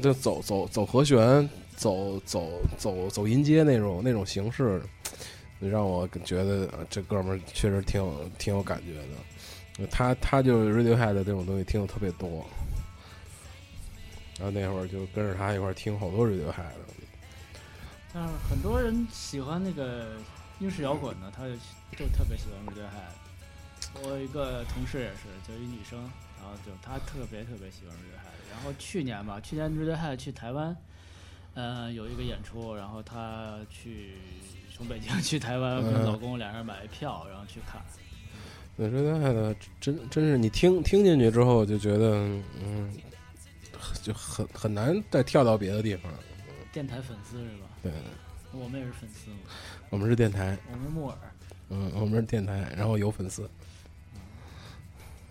[0.00, 2.48] 就走走走和弦，走走
[2.78, 4.80] 走走音阶那种那种形式，
[5.60, 9.86] 让我觉得这哥们儿确实挺有挺有感觉的。
[9.90, 12.46] 他他就是 Radiohead 这种东西听的特别多，
[14.38, 16.80] 然后那会儿就跟着他一块儿听好多 Radiohead 的。
[18.14, 20.16] 但是很多人喜欢那个
[20.60, 21.54] 英式摇滚的，他就
[21.98, 24.02] 就特别喜欢 Radiohead。
[24.02, 25.98] 我有一个同事也是，就一女生，
[26.38, 28.50] 然后就她特别特别喜欢 Radiohead。
[28.50, 30.74] 然后去年吧，去年 Radiohead 去台湾，
[31.54, 34.14] 呃，有一个演出，然后她去
[34.76, 37.80] 从北京去台湾，跟嗯老公两人买票，然后去看。
[38.76, 42.16] 对 Radiohead 真真是你听听进去之后就觉得，
[42.62, 42.92] 嗯，
[44.02, 46.12] 就很很难再跳到别的地方。
[46.74, 47.66] 电台粉丝是吧？
[47.82, 47.90] 对，
[48.52, 49.36] 我们也是粉丝嘛，
[49.88, 51.16] 我们是电台，我们是木耳。
[51.70, 53.48] 嗯，我们是电台，然后有粉丝。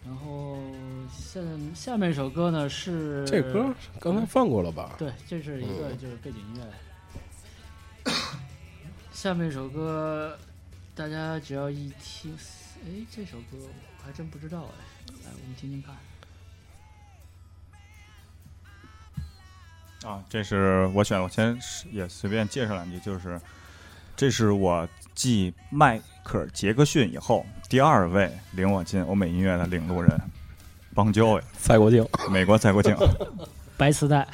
[0.04, 0.58] 然后
[1.12, 1.40] 下
[1.76, 4.96] 下面一首歌呢是这歌刚才放过了吧？
[4.98, 8.12] 对，这是一个嗯就是背景音乐。
[9.26, 10.38] 下面一首歌，
[10.94, 12.32] 大家只要一听，
[12.86, 15.96] 哎，这首歌我还真不知道哎，来我们听听看。
[20.08, 21.60] 啊，这是我选，我先
[21.92, 23.42] 也随便介绍两句，就是
[24.16, 30.22] 这是我继迈克尔·杰克逊以后第二位领我进欧美音乐的领路人，
[30.94, 32.96] 邦交委，赛国庆，美国赛国庆。
[33.76, 34.28] 白磁带，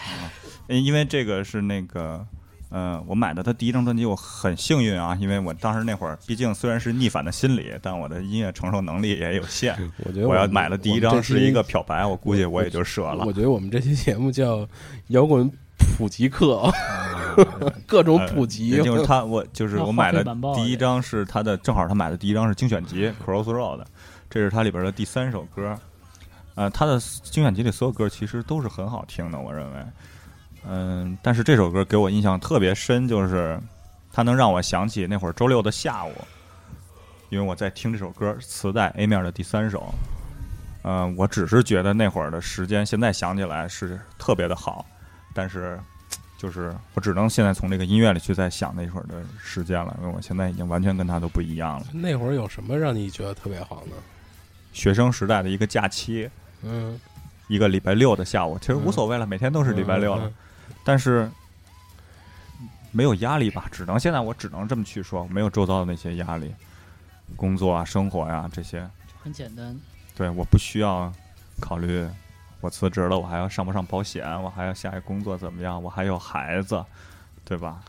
[0.67, 2.27] 因为这个是那个，
[2.71, 9.75] 呃，我买的他第一张专辑，我很幸运啊，因为我当时那会儿，毕竟虽然是逆反的心理，但我的音乐承受能力也有限。
[10.05, 13.33] 我觉得们我要买的第一张是一个，漂白，我估计我也就折了我。
[13.33, 14.65] 觉得我们这期节目叫
[15.07, 15.51] 摇滚
[15.97, 16.71] 普及课，
[17.85, 18.77] 各种普及。
[18.77, 20.23] 呃就是他， 我就是我买的
[20.55, 23.83] 第一张是他的，正好他买的第一张是精选集 Crossroad，
[24.29, 25.77] 这是他里边的第三首歌。
[26.55, 29.85] 呃，他的精选集里所有歌其实都是很好听的，我认为。
[30.67, 33.59] 嗯，但是这首歌给我印象特别深，就是
[34.11, 36.13] 它能让我想起那会儿周六的下午，
[37.29, 39.93] 因为我在听这首歌磁带 A 面的第三首。
[40.83, 44.83] 嗯、我只是觉得那会儿的时间，现在想起来是特别的好，
[45.31, 45.79] 但是
[46.39, 51.85] 就是我只能现在从这个音乐里去再想那会儿的时间了，因为我现在已经完全跟他都不一样了。
[51.93, 53.95] 那会儿有什么让你觉得特别好呢？
[54.73, 56.27] 学生时代的一个假期，
[56.63, 56.99] 嗯，
[57.47, 60.31] 一个礼拜六的下午，其实无所谓了，每天都是礼拜六了，
[60.83, 61.29] 但是
[62.91, 63.65] 没有压力吧？
[63.71, 66.53] 只能现在我只能这么去说，没有周遭的那些压力，
[67.35, 68.87] 工作啊、生活呀、这些，
[69.23, 69.77] 很简单。
[70.15, 71.11] 对，我不需要
[71.59, 72.07] 考虑。
[72.59, 74.23] 我辞职了，我还要上不上保险？
[74.43, 75.81] 我还要下一个工作怎么样？
[75.81, 76.85] 我还有孩子，
[77.43, 77.81] 对吧？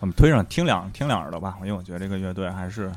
[0.00, 2.90] 我们推上听两听两耳朵吧，因为我觉得这个乐队还是，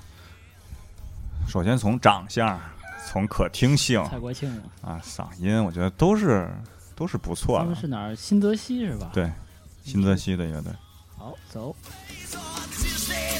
[1.50, 2.58] 首先从长相，
[3.06, 4.50] 从可听性蔡国庆，
[4.82, 6.50] 啊，嗓音，我觉得都是
[6.98, 7.64] 都是不错的。
[7.64, 8.16] 他们是哪儿？
[8.16, 9.12] 新泽西是吧？
[9.14, 9.32] 对，
[9.86, 10.74] 新泽西的乐队。
[11.16, 11.74] 好，走。
[12.74, 13.38] Tuesday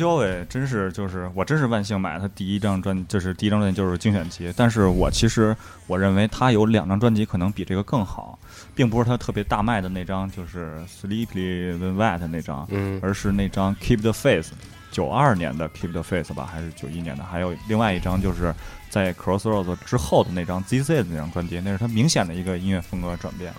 [0.00, 5.54] 交委真是就是我真是万幸买了他第一张专，就是第一张专辑就是精选集，但是我其实
[5.86, 8.38] 我认为他有两张专辑可能比这个更好，
[8.74, 14.52] 并不是他特别大卖的那张，就是 Sleepy When Wet 那张，嗯而是那张 Keep the Face，
[14.90, 17.22] 九二年的 Keep the Face 吧，还是九一年的？
[17.22, 18.54] 还有另外一张就是
[18.88, 23.52] 在 Crossroads 之后的那张 ZZ 的那张专辑，那是他明显的一个音乐风格转变。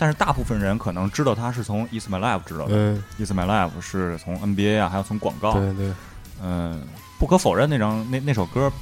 [0.00, 5.52] 但是大部分人可能知道他是从 Is My Life 知道的，嗯，Is My Life 是从 NBA 啊，还有从广告。
[5.52, 5.92] 对对，
[6.42, 6.82] 嗯，
[7.18, 8.72] 不可否认那张那那首歌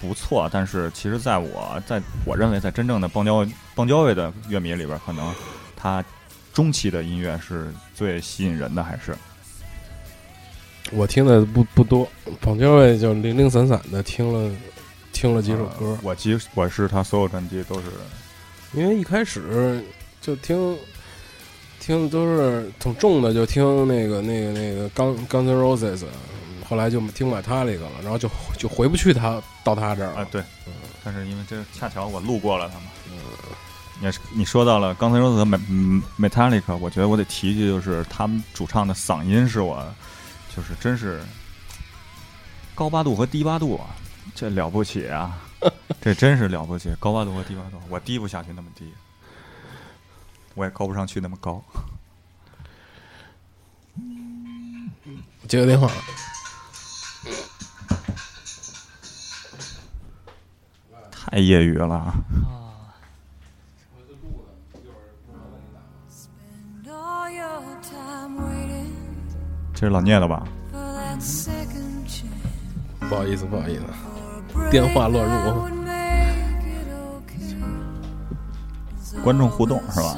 [0.00, 3.46] 不错，但是其实在我在我认为在真正的邦交
[3.76, 5.32] 邦交位的乐迷里边，可能
[5.76, 6.04] 他
[6.52, 9.16] 中期的音乐是最吸引人的，还是？
[10.90, 12.08] 我听的不不多，
[12.40, 14.52] 邦交位就零零散散的听了
[15.12, 17.86] 听了几首歌呃，我其实我是他所有专辑都是
[18.72, 19.80] 因为一开始
[20.26, 20.76] 就听
[21.78, 26.04] 听都是挺重的，就听那个那个那个钢钢 u Roses，
[26.68, 30.42] 后来就听 metallic 了，然后就就回不去他到他这儿了啊，对，
[31.04, 32.86] 但是因为这恰巧我路过了他嘛。
[34.02, 39.86] 也是你说到了刚才说的 Me 嗯 Metallica，我觉得我得提一句，就是他们主唱的嗓音是我，
[40.54, 41.22] 就是真是
[42.74, 43.94] 高八度和低八度啊，
[44.34, 45.38] 这了不起啊，
[46.00, 48.92] 这真是了不起，高八度和低八度，我低不下去那么低，
[50.56, 51.62] 我也高不上去那么高。
[55.46, 55.88] 接个电话。
[61.12, 62.14] 太业余了啊。
[69.74, 70.42] 这是老聂的吧？
[73.00, 73.84] 不好意思不好意思。
[74.70, 75.68] 电话乱入
[79.22, 80.16] 观众互动是吧？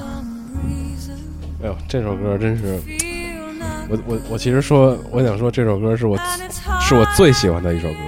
[1.61, 2.81] 哎呦，这首歌真是
[3.89, 6.17] 我我我其实说，我想说这首歌是我
[6.81, 7.99] 是我最喜欢的一首歌。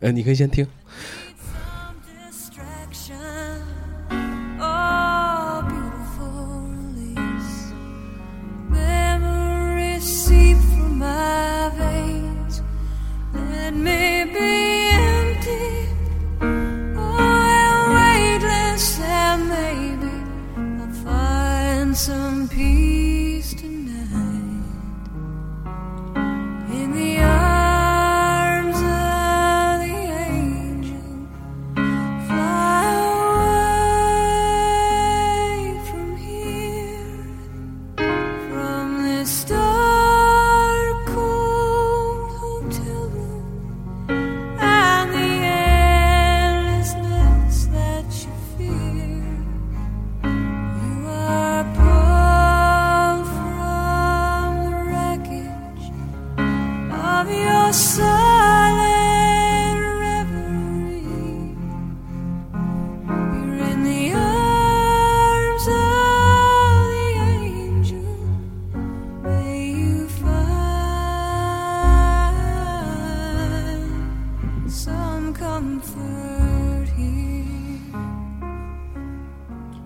[0.00, 0.66] 哎，你可以先听。
[13.76, 14.63] Maybe.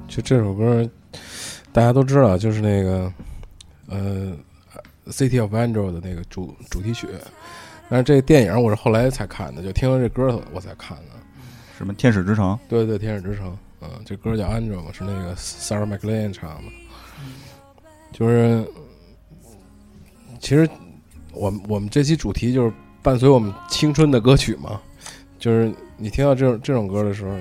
[0.09, 0.89] 就这首歌，
[1.73, 3.13] 大家都知道，就是那个
[3.87, 4.33] 呃
[5.13, 7.07] 《City of Angel》的那个主主题曲。
[7.89, 11.05] 但是这个电影我是后来才看的，就听了这歌我才看的。
[11.77, 12.59] 什么天使之城？
[12.69, 16.63] 对对，《天使之城》嗯，这歌叫《Angel》嘛，是那个 Sarah McLean 唱的。
[18.13, 18.67] 就是，
[20.41, 20.69] 其实
[21.33, 22.73] 我们我们这期主题就是
[23.03, 24.81] 伴随我们青春的歌曲嘛，
[25.39, 27.35] 就是你听到这种这种歌的时候，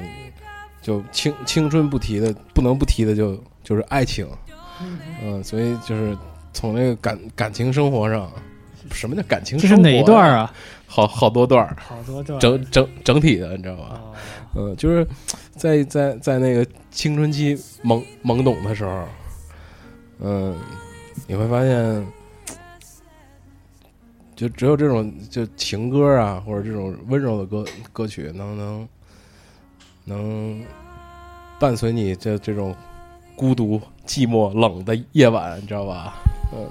[0.81, 4.27] 就青青春不提的，不能不提的就就是爱情，
[5.23, 6.17] 嗯，所以就是
[6.53, 8.31] 从那个感感情生活上，
[8.91, 9.75] 什么叫感情生活？
[9.75, 10.29] 这是哪一段？
[10.29, 10.53] 啊？
[10.89, 13.89] 好好多段，好多段整整整体的，你知道吧？
[13.91, 14.13] 哦
[14.55, 15.05] 嗯，就是
[15.51, 19.03] 在在在那个青春期懵懵懂的时候，
[20.21, 20.55] 嗯，
[21.27, 22.07] 你会发现，
[24.37, 28.87] 就只有这种就情歌啊，或者这种温柔的歌歌曲，能能
[30.05, 30.63] 能
[31.59, 32.75] 伴随你这这种
[33.35, 36.13] 孤独、寂寞、冷的夜晚，你知道吧？
[36.53, 36.69] 嗯，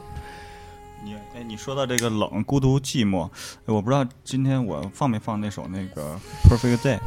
[1.04, 3.28] 你哎，你说到这个冷、孤独、寂寞，
[3.64, 6.16] 我不知道今天我放没放那首那个
[6.48, 6.98] 《Perfect Day》。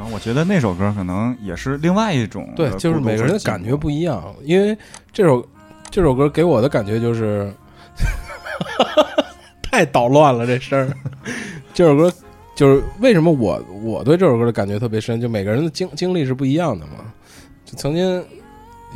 [0.00, 4.74] 然后我觉得那首歌可能也是另外一种对，就是每个人的感觉不一样，因为
[5.12, 5.46] 这首
[5.90, 7.52] 这首歌给我的感觉就是
[9.60, 10.90] 太捣乱了，这声儿。
[11.74, 12.10] 这首歌
[12.54, 17.12] 就是为什么我我对这首歌的感觉特别深，就每个人的经经历是不一样的嘛。
[17.66, 18.24] 就曾经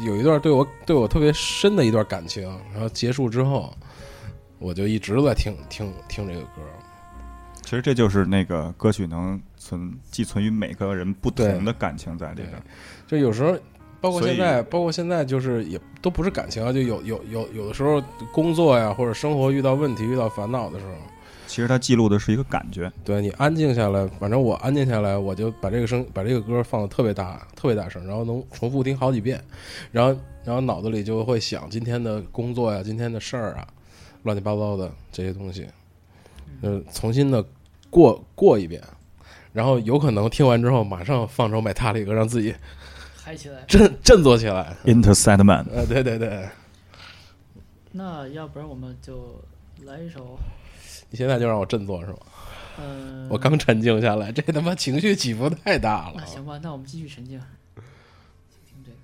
[0.07, 3.75] 有一段对我对我特别深的一段感情，然后结束之后，
[4.59, 6.63] 我就一直都在听听听这个歌。
[7.61, 12.53] 其实这就是那个歌曲能存寄存于每个人不同的感情在里边。
[13.07, 13.59] 就有时候，
[14.01, 20.93] 包括现在，包括现在，就是也都不是感情啊，就有有有有的时候工作呀，或者生活遇到问题、遇到烦恼的时候，
[21.47, 22.93] 其实它记录的是一个感觉。
[23.05, 29.43] 对你安静下来，反正我安静下来，我就把这个声把这个歌放的特别大、特别大声，然后能重复听好几遍，
[29.91, 33.67] 然后然后脑子里就会想今天的工作呀、今天的事儿啊，
[34.25, 35.67] 乱七八糟的这些东西，
[36.61, 37.43] 呃，重新的
[37.89, 38.83] 过过一遍，
[39.55, 42.53] 然后有可能听完之后马上放首美塔里歌，让自己
[43.15, 43.63] 嗨起来。
[43.69, 44.77] 振振作起来。
[44.85, 46.49] Interstate Man，呃，对对对，
[47.93, 49.41] 那要不然我们就
[49.85, 50.37] 来一首，
[51.09, 52.19] 你现在就让我振作是吗？
[52.81, 56.27] 嗯，我刚沉静下来，这他妈情绪起伏太大了那。
[56.27, 57.41] 行吧，那我们继续沉静，
[58.67, 58.99] 听这个。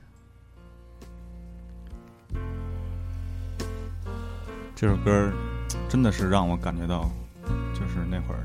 [4.74, 5.32] 这首歌
[5.88, 7.08] 真的是让我感觉到，
[7.72, 8.44] 就是那会儿，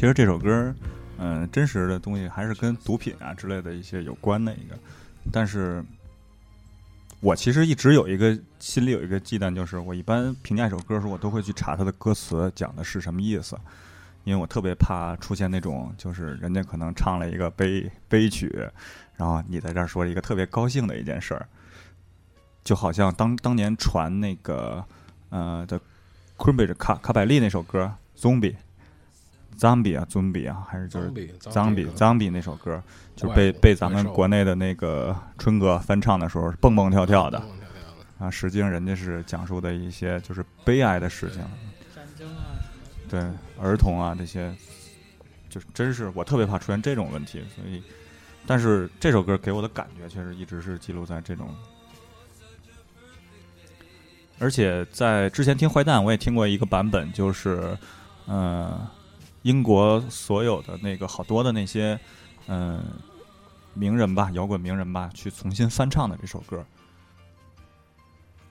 [0.00, 0.74] 其实这首歌，
[1.18, 4.74] 嗯、真实的东西还是跟毒品啊之类的一些有关的一个，
[5.30, 5.84] 但是
[7.20, 13.58] 我其实一直有一个心里有一个忌惮，就是我一般评价一首歌的时候，我都会去查它的歌词讲的是什么意思，
[14.24, 18.50] 因为我特别怕出现那种就是人家可能唱了一个悲悲曲，
[19.18, 21.46] 然后你在这儿说一个特别高兴的一件事儿，
[22.64, 24.82] 就好像当当年传那个
[25.28, 25.78] 呃的
[26.38, 28.52] Cranberry 卡卡百利那首歌《Zombie》。
[29.60, 32.82] Zombie 啊，Zombie 啊，还是就是 Zombie Zombie 那首歌，
[33.14, 37.42] 就是被被咱们国内的那个春哥翻唱的时候是蹦蹦跳跳的。
[38.18, 41.42] 啊，实际上人家是讲述的一些就是悲哀的事情，
[41.94, 42.56] 战争啊。
[43.08, 43.20] 对
[43.58, 44.54] 儿童啊这些，
[45.48, 47.82] 就是真是我特别怕出现这种问题，所以，
[48.46, 51.48] 但是这首歌给我的感觉确实一直是记录在这种，
[54.38, 57.76] 而且在之前听坏蛋我也听过一个版本，就是，
[58.26, 58.86] 呃，
[59.42, 61.98] 英国所有的那个好多的那些，
[62.46, 62.82] 嗯、
[63.74, 66.64] 名人吧，摇滚名人吧，去重新翻唱的这首歌。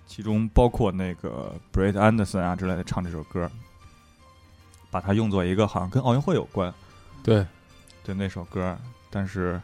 [0.05, 3.49] 其中包括那个 Brett Anderson 啊之类的唱这首歌，
[4.89, 6.73] 把它用作一个好像跟奥运会有关
[7.21, 7.45] 对，
[8.03, 8.75] 对那首歌，
[9.11, 9.61] 但是，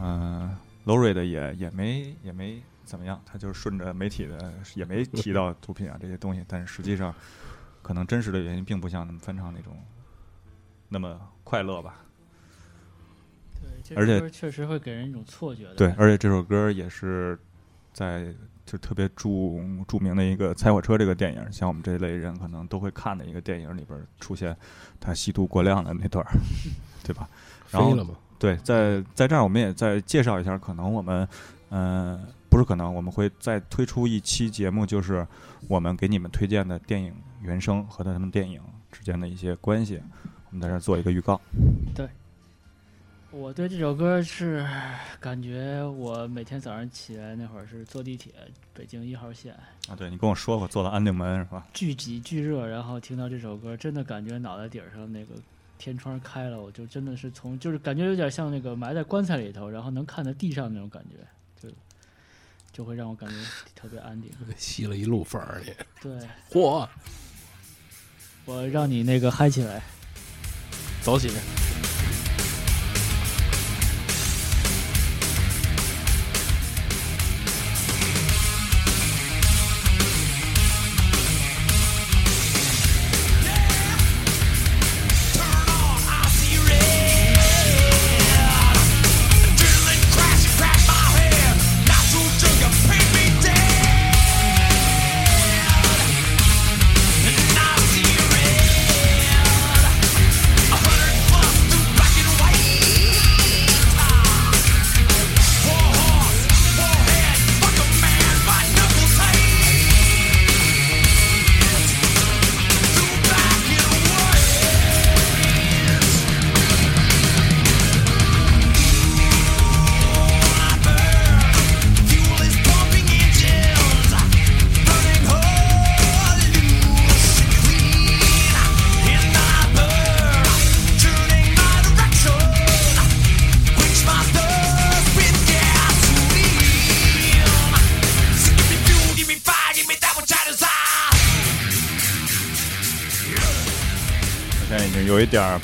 [0.00, 7.12] 嗯、l o r i 的也也没也没怎么样，他就是顺着媒体的也没提到毒品啊这些东西，但是实际上，
[7.82, 9.76] 可能真实的原因并不像他们翻唱那种
[10.88, 12.04] 那么快乐吧。
[13.54, 15.74] 对，这而且首歌确实会给人一种错觉的。
[15.74, 17.38] 对，而且这首歌也是
[17.92, 18.34] 在
[18.64, 19.28] 就特别著
[19.86, 24.56] 著名的一个《猜火车》这个电影，像我们这一类人可能都会看的一个电影里边出现
[25.00, 26.24] 他吸毒过量的那段，
[27.04, 27.28] 对吧？
[27.70, 27.96] 然后
[28.38, 31.26] 对，在在这儿我们也再介绍一下，可能我们
[31.70, 35.26] 嗯、呃不是可能，我们会再推出一期节目，就是
[35.68, 40.00] 我们给你们推荐的电影原声和他们电影之间的一些关系，
[40.50, 41.40] 我们在这儿做一个预告。
[41.94, 42.08] 对
[43.32, 44.66] 我对这首歌是
[45.20, 48.32] 感觉，我每天早上起来那会儿是坐地铁，
[48.72, 49.52] 北京一号线，
[49.88, 51.66] 啊，对你跟我说过，坐到安定门是吧？
[51.74, 55.34] 巨挤巨热，然后听到这首歌，真的感觉脑袋顶上那个
[55.76, 61.16] 天窗开了，我就真的是从就是感觉有点像那个埋在棺材里头，然后能看到地上那种感觉，
[61.60, 61.74] 就
[62.72, 63.36] 就会让我感觉
[63.74, 64.30] 特别安定。
[64.56, 66.18] 吸了一路风儿去，对
[66.48, 66.88] 嚯，
[68.46, 69.82] 我让你那个嗨起来。
[71.06, 71.30] 走起！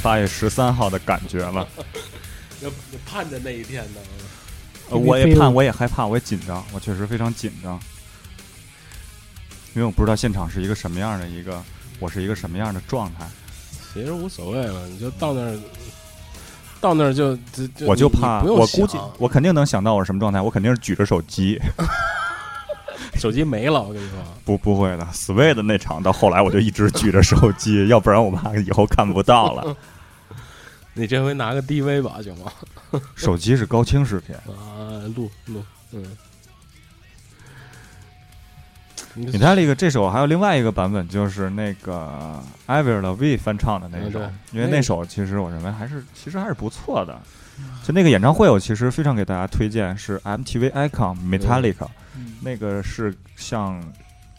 [0.02, 1.66] 八月十三号的感觉了。
[2.62, 2.70] 要
[3.06, 4.00] 盼着那一天呢。
[4.90, 7.80] 呃，我也盼，我也害怕，我也紧张，我确实非常紧张，
[9.74, 11.62] 因为我不知道现场是一个什么样的一个，
[11.98, 13.26] 我是一个什么样的状态，
[13.94, 15.58] 其实无所谓了，你就到那儿，
[16.80, 21.58] 到那儿就就就我就怕，我估计我肯定能想到我是什么状态，我肯定是举着手机，
[23.16, 29.74] 手机没了，我跟你说，不不会的，Sway 的那场到后来我就一直举着手机，要不然我怕以后看不到了。
[30.94, 32.52] 你这回拿个 DV 吧，行吗？
[33.16, 36.04] 手机是高清视频，啊，录录，嗯，
[39.14, 47.18] 你 Metallica 这首还有另外一个版本，就是那个 Avril Lavigne 翻唱的那一首嗯，因为那首其实我认为还是其实还是不错的。
[47.84, 51.86] 就那个演唱会，我其实非常给大家推荐，是 MTV Icon Metallica，
[52.16, 53.14] 嗯那个是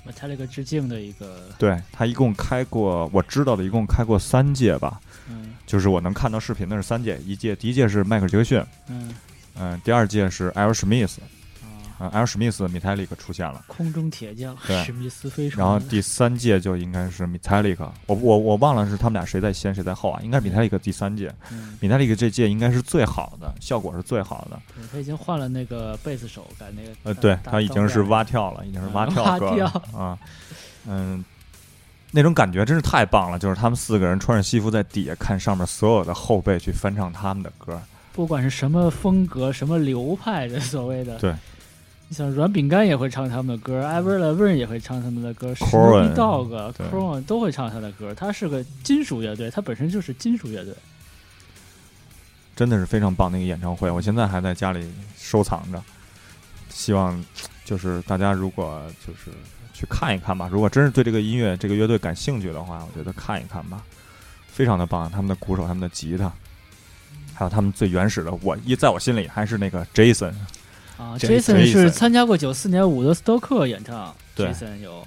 [0.05, 4.99] 向，Metallica 致敬的一个，对他一共开过，我知道的一共开过三届吧，
[5.29, 5.53] 嗯。
[5.65, 9.13] 就是我能看到视频的是三届，一届第一届是迈克尔杰克逊，嗯。
[9.55, 11.21] 嗯、第二届是艾尔史密斯，
[12.03, 13.63] 啊，啊，艾尔史密斯 Metallica 出现了。
[13.67, 24.59] 空中铁匠史密斯飞船，然后第三届就应该是 Metallica，我我我忘了是他们俩谁在先谁在后啊，应该是 Metallica 第三届嗯，，Metallica 这届应该是最好的，效果是最好的。
[24.75, 29.65] 对他已经换了那个贝斯手，改那个呃，对他已经是蛙跳了，已经是蛙嗯跳歌蛙跳。
[29.65, 30.19] 了啊，
[30.87, 31.23] 嗯，
[32.11, 37.81] 那种感觉真是太棒了，就是他们四个人穿着西服在底下看上面所有的后辈去翻唱他们的歌，
[38.11, 41.33] 不管是什么风格、什么流派的所谓的，对，
[42.13, 46.85] 你想软饼干也会唱他们的歌 e v e r l e v e n 也会唱他们的歌 s n Corn o Dog、对
[46.85, 48.13] Corn 都会唱他的歌。
[48.13, 50.75] 他是个金属乐队，他本身就是金属乐队。
[52.55, 54.87] 真的是非常棒的一个演唱会，我现在还在家里
[55.17, 55.81] 收藏着，
[56.69, 57.19] 希望
[57.65, 59.35] 就是大家如果就是
[59.73, 63.81] 去看一看吧，如果真是对这个音乐这个乐队感兴趣的话，我觉得看一看吧，
[64.45, 66.31] 非常的棒，他们的鼓手、他们的吉他，
[67.33, 70.31] 还有他们最原始的，我一在我心里还是那个 Jason，
[70.97, 74.13] 啊 Jason，Jason 是参加过九四年伍德斯托克演唱。
[74.35, 75.05] 对，Jason 有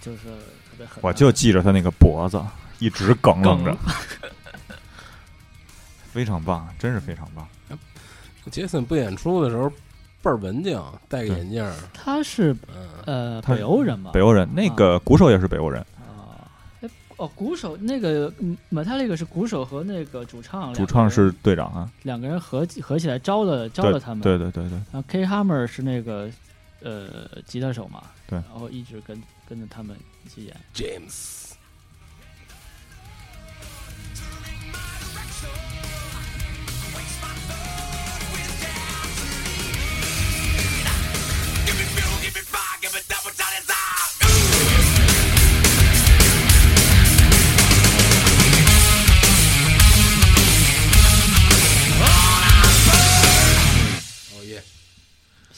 [0.00, 2.40] 就是特别狠啊，我就记着他那个脖子
[2.78, 3.76] 一直梗愣着，
[6.12, 7.46] 非常棒，真是非常棒。
[8.50, 9.68] Jason 不演出的时候
[10.22, 12.54] 倍儿文静，戴个眼镜，他是
[13.04, 15.84] 嗯，呃北欧人嘛，北欧人，那个鼓手也是北欧人，
[17.16, 26.30] 哦，鼓手那个嗯 Metallica 是鼓手和那个主唱，主唱是队长啊，两个人合合起来招了招了他们，对对对对，然后 K Hammer 是那个
[26.82, 28.38] 呃吉他手嘛，对。
[28.50, 29.96] 然后一直跟跟着他们
[30.26, 30.54] 一起演。
[30.74, 31.52] James，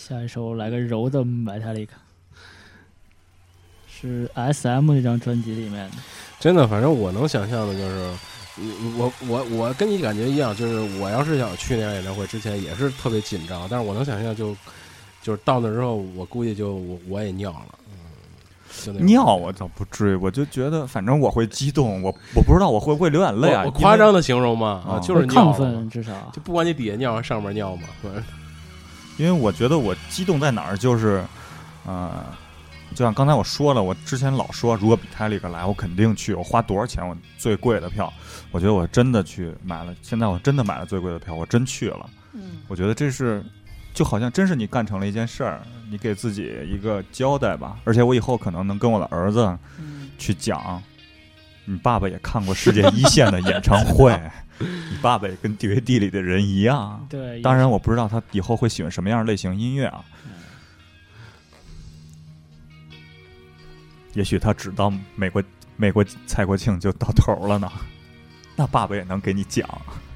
[0.08, 1.88] 下一首来个柔的 Metallica，
[3.86, 5.96] 是 S.M 那张专辑里面的。
[6.40, 8.10] 真的，反正我能想象的就是，
[8.56, 14.56] 你我我我跟你感觉一样，就是我要是想去那场演唱会之前也是特别紧张，但是我能想象就
[15.20, 25.00] 就是到那之后，我估计就我我也尿了，尿我倒不至于，我就觉得反正我会激动，我我不知道我会不会流眼泪啊，我我夸张的形容嘛，啊，哦。
[25.06, 26.30] 就是亢奋，至少。
[26.32, 28.24] 就不管你底下尿还是上面尿嘛，反正
[29.18, 31.22] 因为我觉得我激动在哪儿，就是，
[31.84, 32.24] 呃，
[32.94, 38.10] 就像刚才我说了，我之前老说，如果比泰利克来，我肯定去，我花多少钱，我最贵的票，
[38.50, 43.44] 我觉得我真的去买了，现在我真的买了最贵的票，我真去了，嗯，我觉得这是，
[43.92, 45.60] 就好像真是你干成了一件事儿，
[45.90, 49.44] 你给自己一个交代吧，而且我以后可能能跟我的儿子
[49.78, 49.96] 嗯。
[50.20, 50.82] 去讲，
[51.70, 54.18] 你爸爸也看过世界一线的演唱会，
[54.58, 57.06] 你爸爸也跟 DVD 里的人一样。
[57.10, 60.02] 对，当然，我不知道他以后会喜欢什么样类型音乐啊。
[64.14, 65.44] 也许他只到美国
[65.76, 67.70] 美国蔡国庆就到头了呢，
[68.56, 69.68] 那爸爸也能给你讲。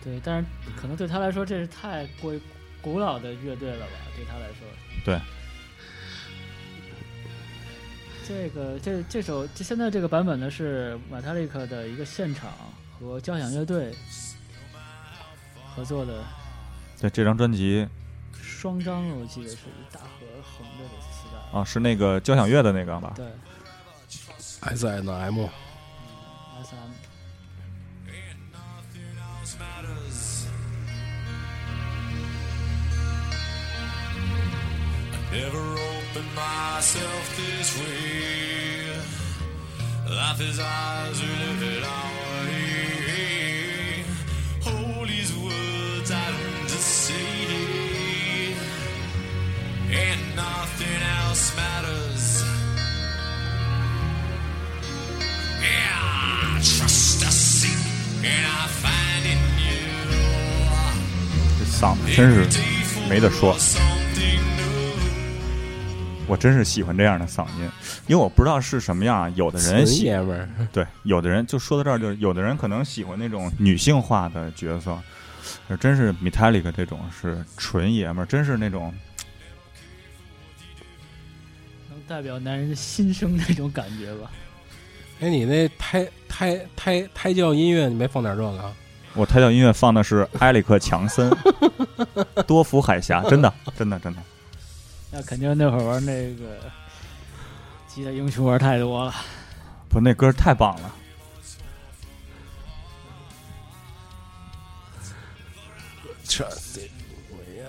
[0.02, 2.40] 对，但是可能对他来说这是太过于
[2.80, 3.92] 古老的乐队了吧？
[4.16, 4.66] 对他来说，
[5.04, 5.20] 对。
[8.26, 12.50] 这个这这首这现在这个版本呢是马塔利克的一个现场
[12.98, 13.94] 和交响乐队
[15.74, 16.24] 合作的
[17.00, 17.86] 对这张专辑
[18.32, 21.58] 双张，我记得是一大盒横着的磁带。
[21.58, 23.12] 啊，是那个交响乐的那个吧？
[23.16, 23.26] 对
[24.60, 25.48] S N M，S
[26.76, 26.92] M
[28.52, 30.46] Nothing else matters.
[35.10, 38.97] I never opened myself this way.
[40.09, 42.11] Life is ours, we live it our
[42.45, 44.03] way.
[44.67, 48.55] Hold these words I don't just say.
[49.91, 52.43] And nothing else matters.
[55.61, 57.65] Yeah, trust us
[58.23, 59.75] and I find in you.
[61.59, 62.37] 这嗓子真是
[63.09, 63.90] 没得说， Something new.
[66.32, 67.70] 我真是喜欢这样的嗓音，
[68.06, 69.28] 因为我不知道是什么样啊。
[69.36, 74.98] 有的人爷们儿，对，有的人就说到这儿，就是有的人可能喜欢那种女性化的角色，
[75.68, 78.94] 而真是 Metallica 这种是纯爷们儿，真是那种
[81.90, 84.30] 能代表男人的心声那种感觉吧。
[85.20, 88.72] 哎，你那胎胎胎胎教音乐，你没放点这个啊？
[89.12, 91.30] 我胎教音乐放的是埃里克强森，
[92.46, 94.22] 多福海峡，真的，真的，真的。
[95.14, 96.58] 那肯定那会儿玩那个
[97.86, 99.14] 吉他英雄玩太多了。
[99.90, 100.94] 不，那歌太棒了。
[106.24, 106.90] 这得
[107.28, 107.64] 我呀！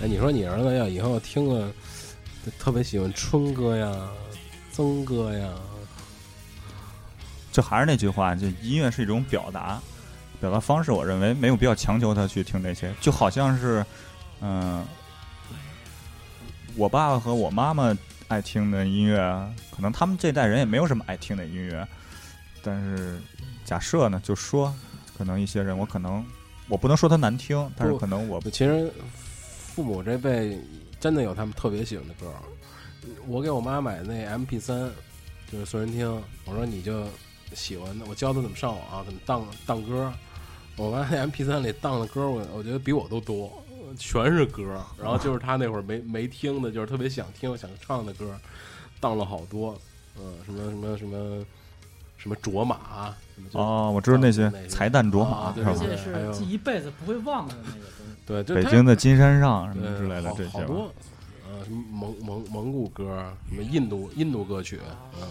[0.00, 1.70] 哎，你说你儿子要以后听了，
[2.58, 4.08] 特别喜欢春哥呀、
[4.72, 5.52] 曾哥呀，
[7.52, 9.78] 就还是那句话，就音乐是一种表达，
[10.40, 13.84] 表达方式，我认为没有必要强求他去听这些，就好像是，
[14.40, 14.84] 嗯、
[16.76, 17.96] 我爸爸和我妈妈
[18.28, 19.18] 爱听的音乐，
[19.74, 21.86] 可能他们这代人也没有什么爱听的音乐，
[22.62, 23.20] 但是
[23.64, 24.72] 假设呢，就说
[25.16, 26.24] 可能一些人，我可能
[26.68, 28.92] 我不能说他难听，但是可能我其实
[29.74, 30.58] 父母这辈
[31.00, 32.32] 真的有他们特别喜欢的歌。
[33.26, 34.90] 我给我妈买的那 M P 三，
[35.50, 36.08] 就是随身听。
[36.44, 37.06] 我说你就
[37.54, 40.12] 喜欢的，我教他怎么上网，怎么当当歌。
[40.78, 43.50] 我妈那 M P 三里当的歌，我我觉得比我都多，
[43.98, 44.80] 全是歌。
[44.96, 48.38] 然后就是他那会儿没没听的，就是特别想听想唱的歌，
[49.00, 49.76] 当了好多。
[50.16, 51.44] 嗯，什么什么什么
[52.16, 56.12] 什么卓玛，什么就哦，我知道那些那些才旦卓玛啊对是吧这？
[56.12, 58.14] 还有是记一辈子不会忘的那个东西。
[58.24, 60.50] 对，就北京的金山上什么之类的这些吧。
[60.52, 60.92] 好多，
[61.50, 64.78] 呃，什么蒙蒙蒙古歌，什么印度印度歌曲，
[65.20, 65.28] 嗯。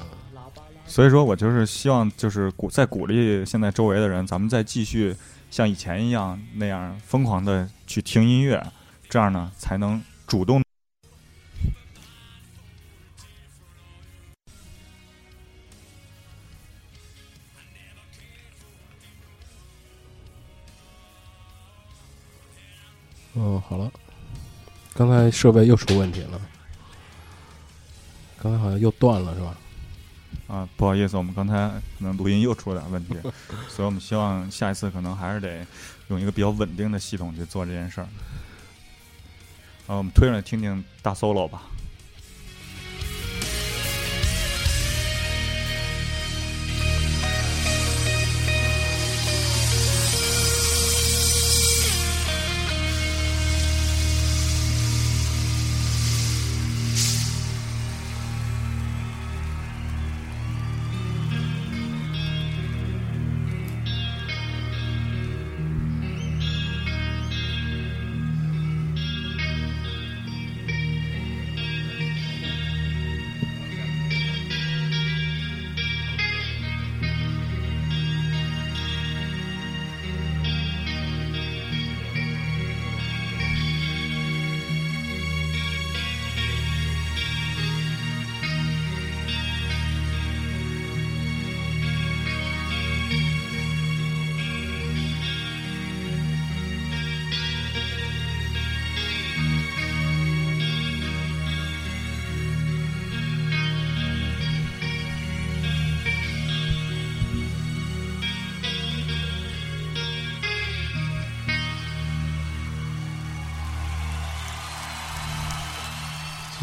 [0.89, 5.14] 所以说我就是希望，就是鼓再鼓励现在周围的人，咱们再继续
[5.50, 8.64] 像以前一样那样疯狂的去听音乐，
[9.10, 10.62] 这样呢才能主动。
[23.34, 23.91] 哦，好了，
[24.95, 26.41] 刚才设备又出问题了，
[28.39, 29.56] 刚才好像又断了是吧？
[30.48, 31.54] 啊，不好意思，我们刚才
[32.00, 33.16] 可能录音又出了点问题，
[33.68, 35.66] 所以我们希望下一次可能还是得
[36.08, 38.08] 用一个比较稳定的系统去做这件事儿。
[39.88, 41.64] 啊，我们推上来听听大 solo 吧。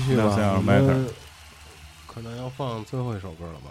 [0.07, 1.07] 续吧，Nothing 我 matter 们
[2.07, 3.71] 可能要放最后一首歌了吧？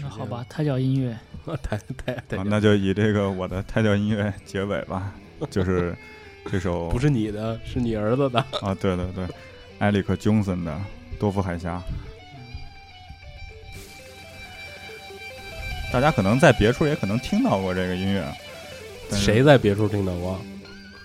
[0.00, 5.12] 那好吧，胎教音乐，吧，太太太啊，那就以这个我的胎教音乐结尾吧，
[5.50, 5.96] 就是
[6.50, 8.38] 这首不是你的，是你儿子的。
[8.60, 9.26] 啊，对对对，
[9.78, 10.72] 艾利克·琼森的
[11.18, 11.78] 《多福海峡》。
[15.92, 18.24] 大家可能在别处也可能听到过这个音乐，
[19.10, 20.40] 谁在别处听到过？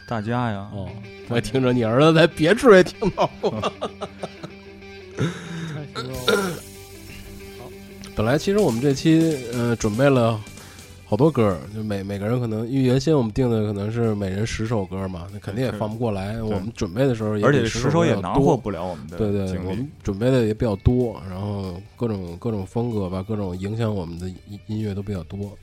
[0.07, 0.87] 大家呀，哦，
[1.27, 3.51] 我也听着你儿子在别处也听到过。
[3.51, 3.59] 太
[6.01, 6.13] 熟了
[8.15, 10.39] 本来其实我们这期呃准备了
[11.05, 16.41] 好多歌儿，就每每个人可能因为原先我们定的可能是每人十首歌嘛，那肯定也是放不过来。
[16.41, 19.89] 我们准备的时候也而且比十首也囊括不了我们的对对，我们。
[20.03, 25.55] 准备的也比较多，然后各种各种风格吧，各种影响我们的音音乐都比较多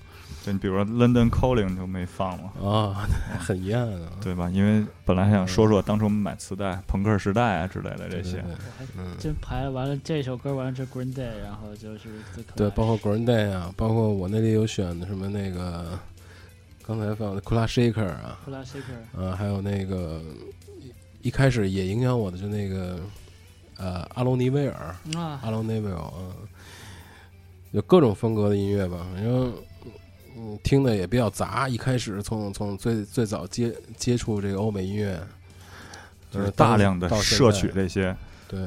[0.44, 3.08] 就你比如说 London Calling 就没放嘛，啊，
[3.40, 4.10] 很遗憾啊。
[4.20, 4.50] 对吧？
[4.50, 8.32] 因为本来还想说说当初我们买磁带、朋克时代啊之类的这些。
[8.32, 8.50] 对对，对。
[8.50, 12.10] 我还嗯，真排完了这首歌，完了这 Green Day，然后就是
[12.54, 15.98] 对，包括 Green Day 啊，包括我那里有选的什么那个
[16.86, 20.20] 刚才放的 Kula Shaker 啊，Kula Shaker，啊，还有那个
[21.22, 23.00] 一一开始也影响我的就那个
[23.78, 26.32] 呃阿隆尼威尔，啊，阿隆尼威尔，嗯，
[27.70, 29.50] 有各种风格的音乐吧，反正
[30.36, 31.68] 嗯，听的也比较杂。
[31.68, 35.20] 一开始从从最最早接接触这个欧美音乐，
[36.30, 38.14] 就是呃大量的到摄取这些，
[38.48, 38.60] 对，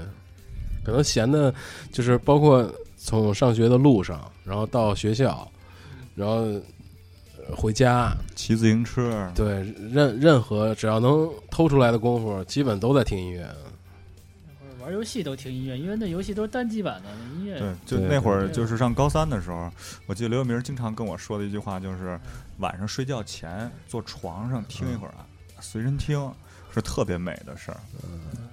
[0.83, 1.53] 可能闲的，
[1.91, 5.49] 就是包括从上学的路上，然后到学校，
[6.15, 13.45] 然后呃回家，骑自行车，对，任任何只要能偷出来的功夫，基本都在听音乐。
[14.87, 19.69] 玩游戏都听音乐，因为那游戏都是单机版的，音乐对，就那会儿就是上高三的时候，
[20.05, 22.17] 我记得刘晓明经常跟我说的一句话就是，
[22.59, 25.27] 晚上睡觉前坐床上听一会儿啊，
[25.59, 26.31] 随身听
[26.73, 27.77] 是特别美的事儿。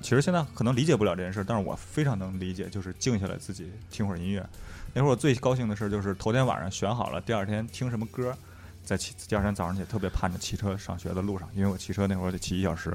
[0.02, 4.44] 其实现在可能理解不了这件事儿，但是我非常能理解，就是静下来自己听会儿音乐。
[4.92, 8.36] 那会儿我最高兴的事儿就是头天晚上选好了，第二天听什么歌，
[8.84, 12.92] 在骑第二天早上起来特别盼着骑车上学的路上，因为我骑车那会儿得骑一小时。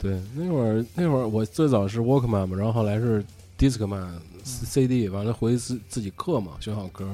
[0.00, 3.22] 对，那会儿那会儿我最早是 Walkman 嘛，然后后来是
[3.58, 4.08] Discman、
[4.42, 7.04] CD，完了回去自自己刻嘛，选好歌。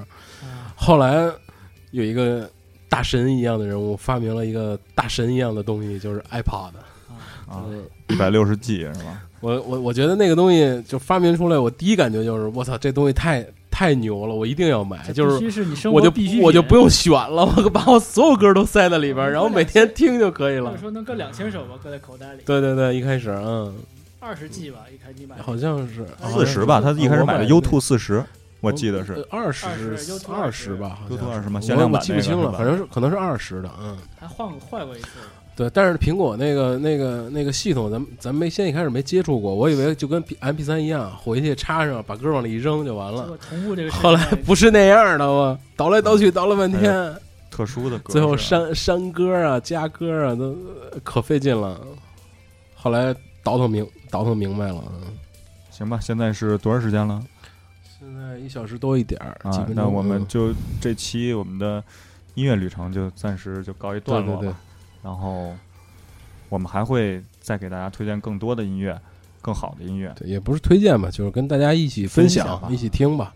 [0.42, 1.28] 啊后来
[1.90, 2.48] 有一个
[2.88, 6.70] 大神一样的人物发明了一个大神一样的东西，就是 iPod。
[7.48, 9.22] 啊，嗯一百六十 G 是吧？
[9.40, 13.44] 我我我觉得那个东西就发明出来，我第一感觉就是我操，这东西太
[13.76, 15.12] 太牛了，我一定要买。
[15.12, 20.74] 就是我就必须我就不用选了， 我把我所有歌都塞在里边然后每天听就可以了。
[20.80, 23.74] 说能搁两千首吧，搁在口袋里，对对对，一开始嗯，
[24.18, 28.24] 二十 G 吧，一开始买好像是四十吧，他一开始买的 U two 四十，
[28.62, 29.12] 我记得是。
[29.12, 35.08] 呃二十20 U2 二十吧好像 U2 是吗我限量版我记不清了，反正是可能是二十的，嗯，还换过换过一次，
[35.56, 35.68] 对。
[35.70, 47.12] 但是苹果那个那个那个系统，咱们咱没先一开始没接触过，我以为就跟 M P 三一样，回去插上，把歌往里一扔就完了这个后来不是那样的，我倒来倒去倒了半天，
[47.50, 50.56] 特殊的歌，最后删删歌啊、加歌啊，都
[50.92, 51.80] 呃可费劲了。
[52.74, 55.12] 后来倒腾明倒腾明白了，嗯
[55.70, 57.22] 行吧，现在是多长时间了
[57.98, 59.66] 现在一小时多一点儿，几啊？
[59.70, 61.82] 那我们嗯就这期我们的
[62.34, 64.40] 音乐旅程就暂时就告一段落吧。
[64.42, 64.56] 对对对
[65.02, 65.54] 然后
[66.48, 69.00] 我们还会再给大家推荐更多的音乐，
[69.40, 70.12] 更好的音乐。
[70.16, 73.34] 对，也不是推荐吧，就是跟大家一起分享，一起听吧。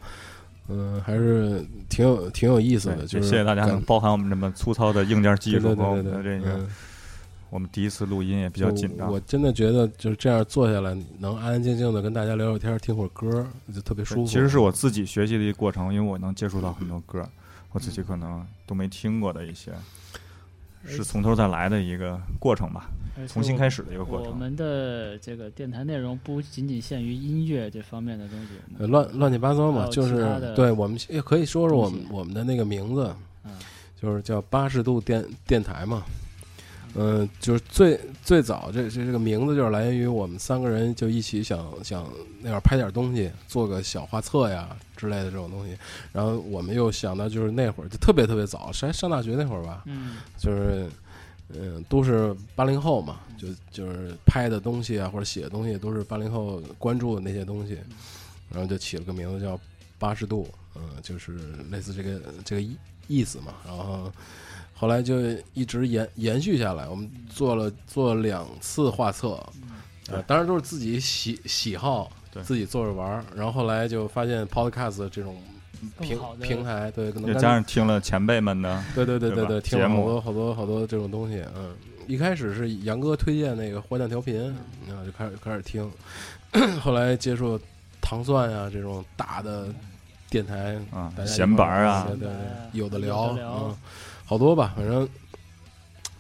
[0.69, 6.69] 嗯，还是挺有挺有意思的，对，就是谢谢大家能包含我们这么粗糙的硬件技术和我们对对对，的这个，嗯
[7.51, 9.15] 我们第一次录音也比较紧张我。
[9.15, 13.45] 我真的觉得就是这样坐下来，能安安静静的跟大家聊聊天，听会儿歌，
[13.75, 14.25] 就特别舒服。
[14.25, 17.29] 其实是我自己学习的一个过程，因为我能接触到很多歌，
[17.73, 19.73] 我自己可能都没听过的一些，
[20.85, 22.91] 是从头再来的一个过程吧，
[23.28, 24.31] 重新开始的一个过程。
[24.31, 33.14] 我们的这个电台内容不仅仅限于音乐这方面的东西，呃乱乱七八糟嘛，就是对我们也可以说说我们我们的那个名字，
[33.45, 33.53] 嗯
[34.01, 36.03] 就是叫八十度电电台嘛。
[36.95, 42.05] 嗯，就是最最早这这这个名字就是来源于我们三个人就一起想想
[42.43, 45.76] 那会儿拍点东西，做个小画册呀之类的这种东西。
[46.12, 50.88] 然后我们又想到就是那会儿就特别特别早，上上大学那会儿吧，嗯，就是
[51.55, 57.78] 嗯都是八零后嘛，就就是拍的东西啊或者写的东西都是八零后关注的那些东西，
[58.51, 59.59] 然后就起了个名字叫
[59.97, 61.38] 八十度，嗯，就是
[61.70, 62.76] 类似这个这个意
[63.07, 63.55] 意思嘛。
[63.64, 64.12] 然后
[64.81, 65.20] 后来就
[65.53, 69.39] 一直延延续下来，我们做了做了两次画册，
[70.09, 73.22] 呃，当然都是自己喜喜好对，自己做着玩儿。
[73.37, 75.37] 然后后来就发现 Podcast 这种
[76.01, 81.76] 平平台，对，可能再加上听了前辈们的，对对对对对，听了好多好多好多这种东西，嗯，
[82.07, 84.35] 一开始是杨哥推荐那个花匠调频，
[84.89, 85.93] 然后就开始开始听，
[86.81, 87.61] 后来接触
[88.01, 89.68] 糖蒜呀、这种大的
[90.31, 92.35] 电台，啊闲板儿啊，对对对，
[92.72, 93.51] 有的聊，的聊。
[93.53, 93.76] 嗯，
[94.31, 95.09] 好多吧，反正，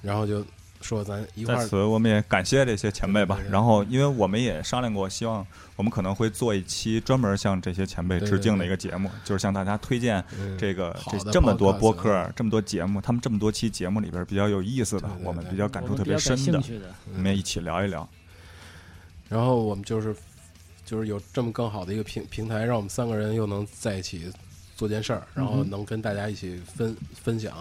[0.02, 0.44] 然后就
[0.80, 5.46] 说咱一块儿，在此我们也感谢这些前辈吧然后，因为我们也商量过，希望
[5.76, 16.60] 我们可能会做一期专门向这些前辈致敬的一个节目，就是向大家推荐嗯这个这这么多播客、这么多节目，他们这么多期节目里边比较有意思的对，对我们比较感触特别深的，
[17.14, 18.08] 我们也一起聊一聊。
[19.28, 20.16] 然后我们就是
[20.84, 24.32] 就是有这么更好的一个平平台，让我们三个人又能在一起
[24.74, 27.54] 做件事儿，然后能跟大家一起分分享，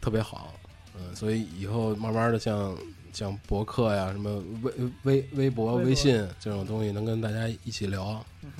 [0.00, 0.54] 特别好。
[0.96, 2.76] 嗯，所以以后慢慢的像
[3.12, 4.72] 像博客呀、什么微
[5.02, 8.24] 微微博、微博微信这种东西，能跟大家一起聊。
[8.42, 8.50] 嗯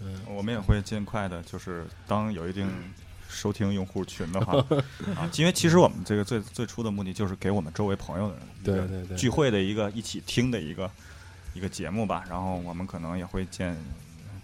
[0.00, 2.68] 嗯，我们也会尽快的，就是当有一定
[3.28, 4.54] 收听用户群的话
[5.16, 10.90] 啊，因为其实我们这个最最初的目的就是给我们周围朋友的人对对对聚会的一个一起听的一个
[11.52, 12.24] 一个节目吧。
[12.28, 13.76] 然后我们可能也会建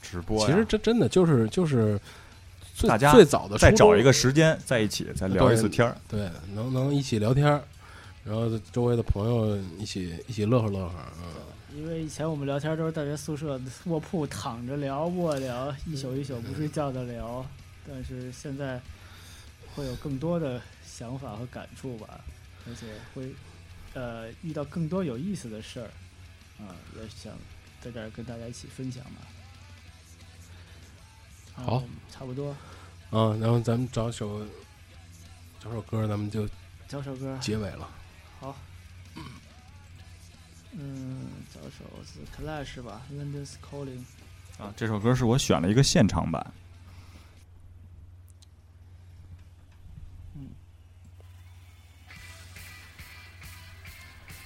[0.02, 2.00] 直播，其实这真的就是就是最
[2.86, 5.96] 大家最早的再找一个时间在一起再聊一次天儿。
[6.08, 7.62] 对，能能一起聊天儿，
[8.24, 10.94] 然后周围的朋友一起一起乐呵乐呵。
[11.18, 17.44] 嗯，因为以前我们聊天都是大学宿舍卧铺躺着聊、卧聊，一宿一宿不睡觉的聊。
[17.88, 18.80] 但是现在
[19.74, 22.20] 会有更多的想法和感触吧，
[22.68, 23.32] 而且会
[23.94, 25.90] 呃遇到更多有意思的事儿，
[26.62, 27.32] 啊、也想
[27.82, 29.22] 在这儿跟大家一起分享吧。
[31.60, 32.56] 啊好，差不多。
[33.10, 34.44] 嗯，然后咱们找首
[35.62, 36.48] 找首歌，咱们就
[36.88, 37.88] 找首歌，结尾了。
[38.40, 38.56] 好，
[40.72, 44.04] 嗯，找首是 Clash 吧，《London's Calling》。
[44.62, 46.52] 啊，这首歌是我选了一个现场版。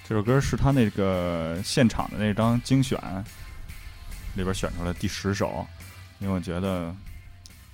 [0.06, 3.00] 这首歌是他那个现场的那张精选
[4.34, 5.66] 里边选出来第十首，
[6.24, 6.92] 因为我觉得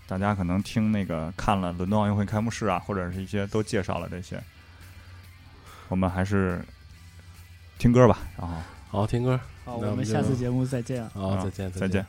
[0.08, 4.42] 大家可能听那个看了伦敦奥运会开幕式啊，或者是一些都介绍了这些，
[5.88, 6.60] 我们还是
[7.78, 8.18] 听歌吧。
[8.36, 8.54] 然后
[8.90, 11.10] 好，听歌，好，我们下次节目再见啊。
[11.14, 12.04] 好，啊再见，再见。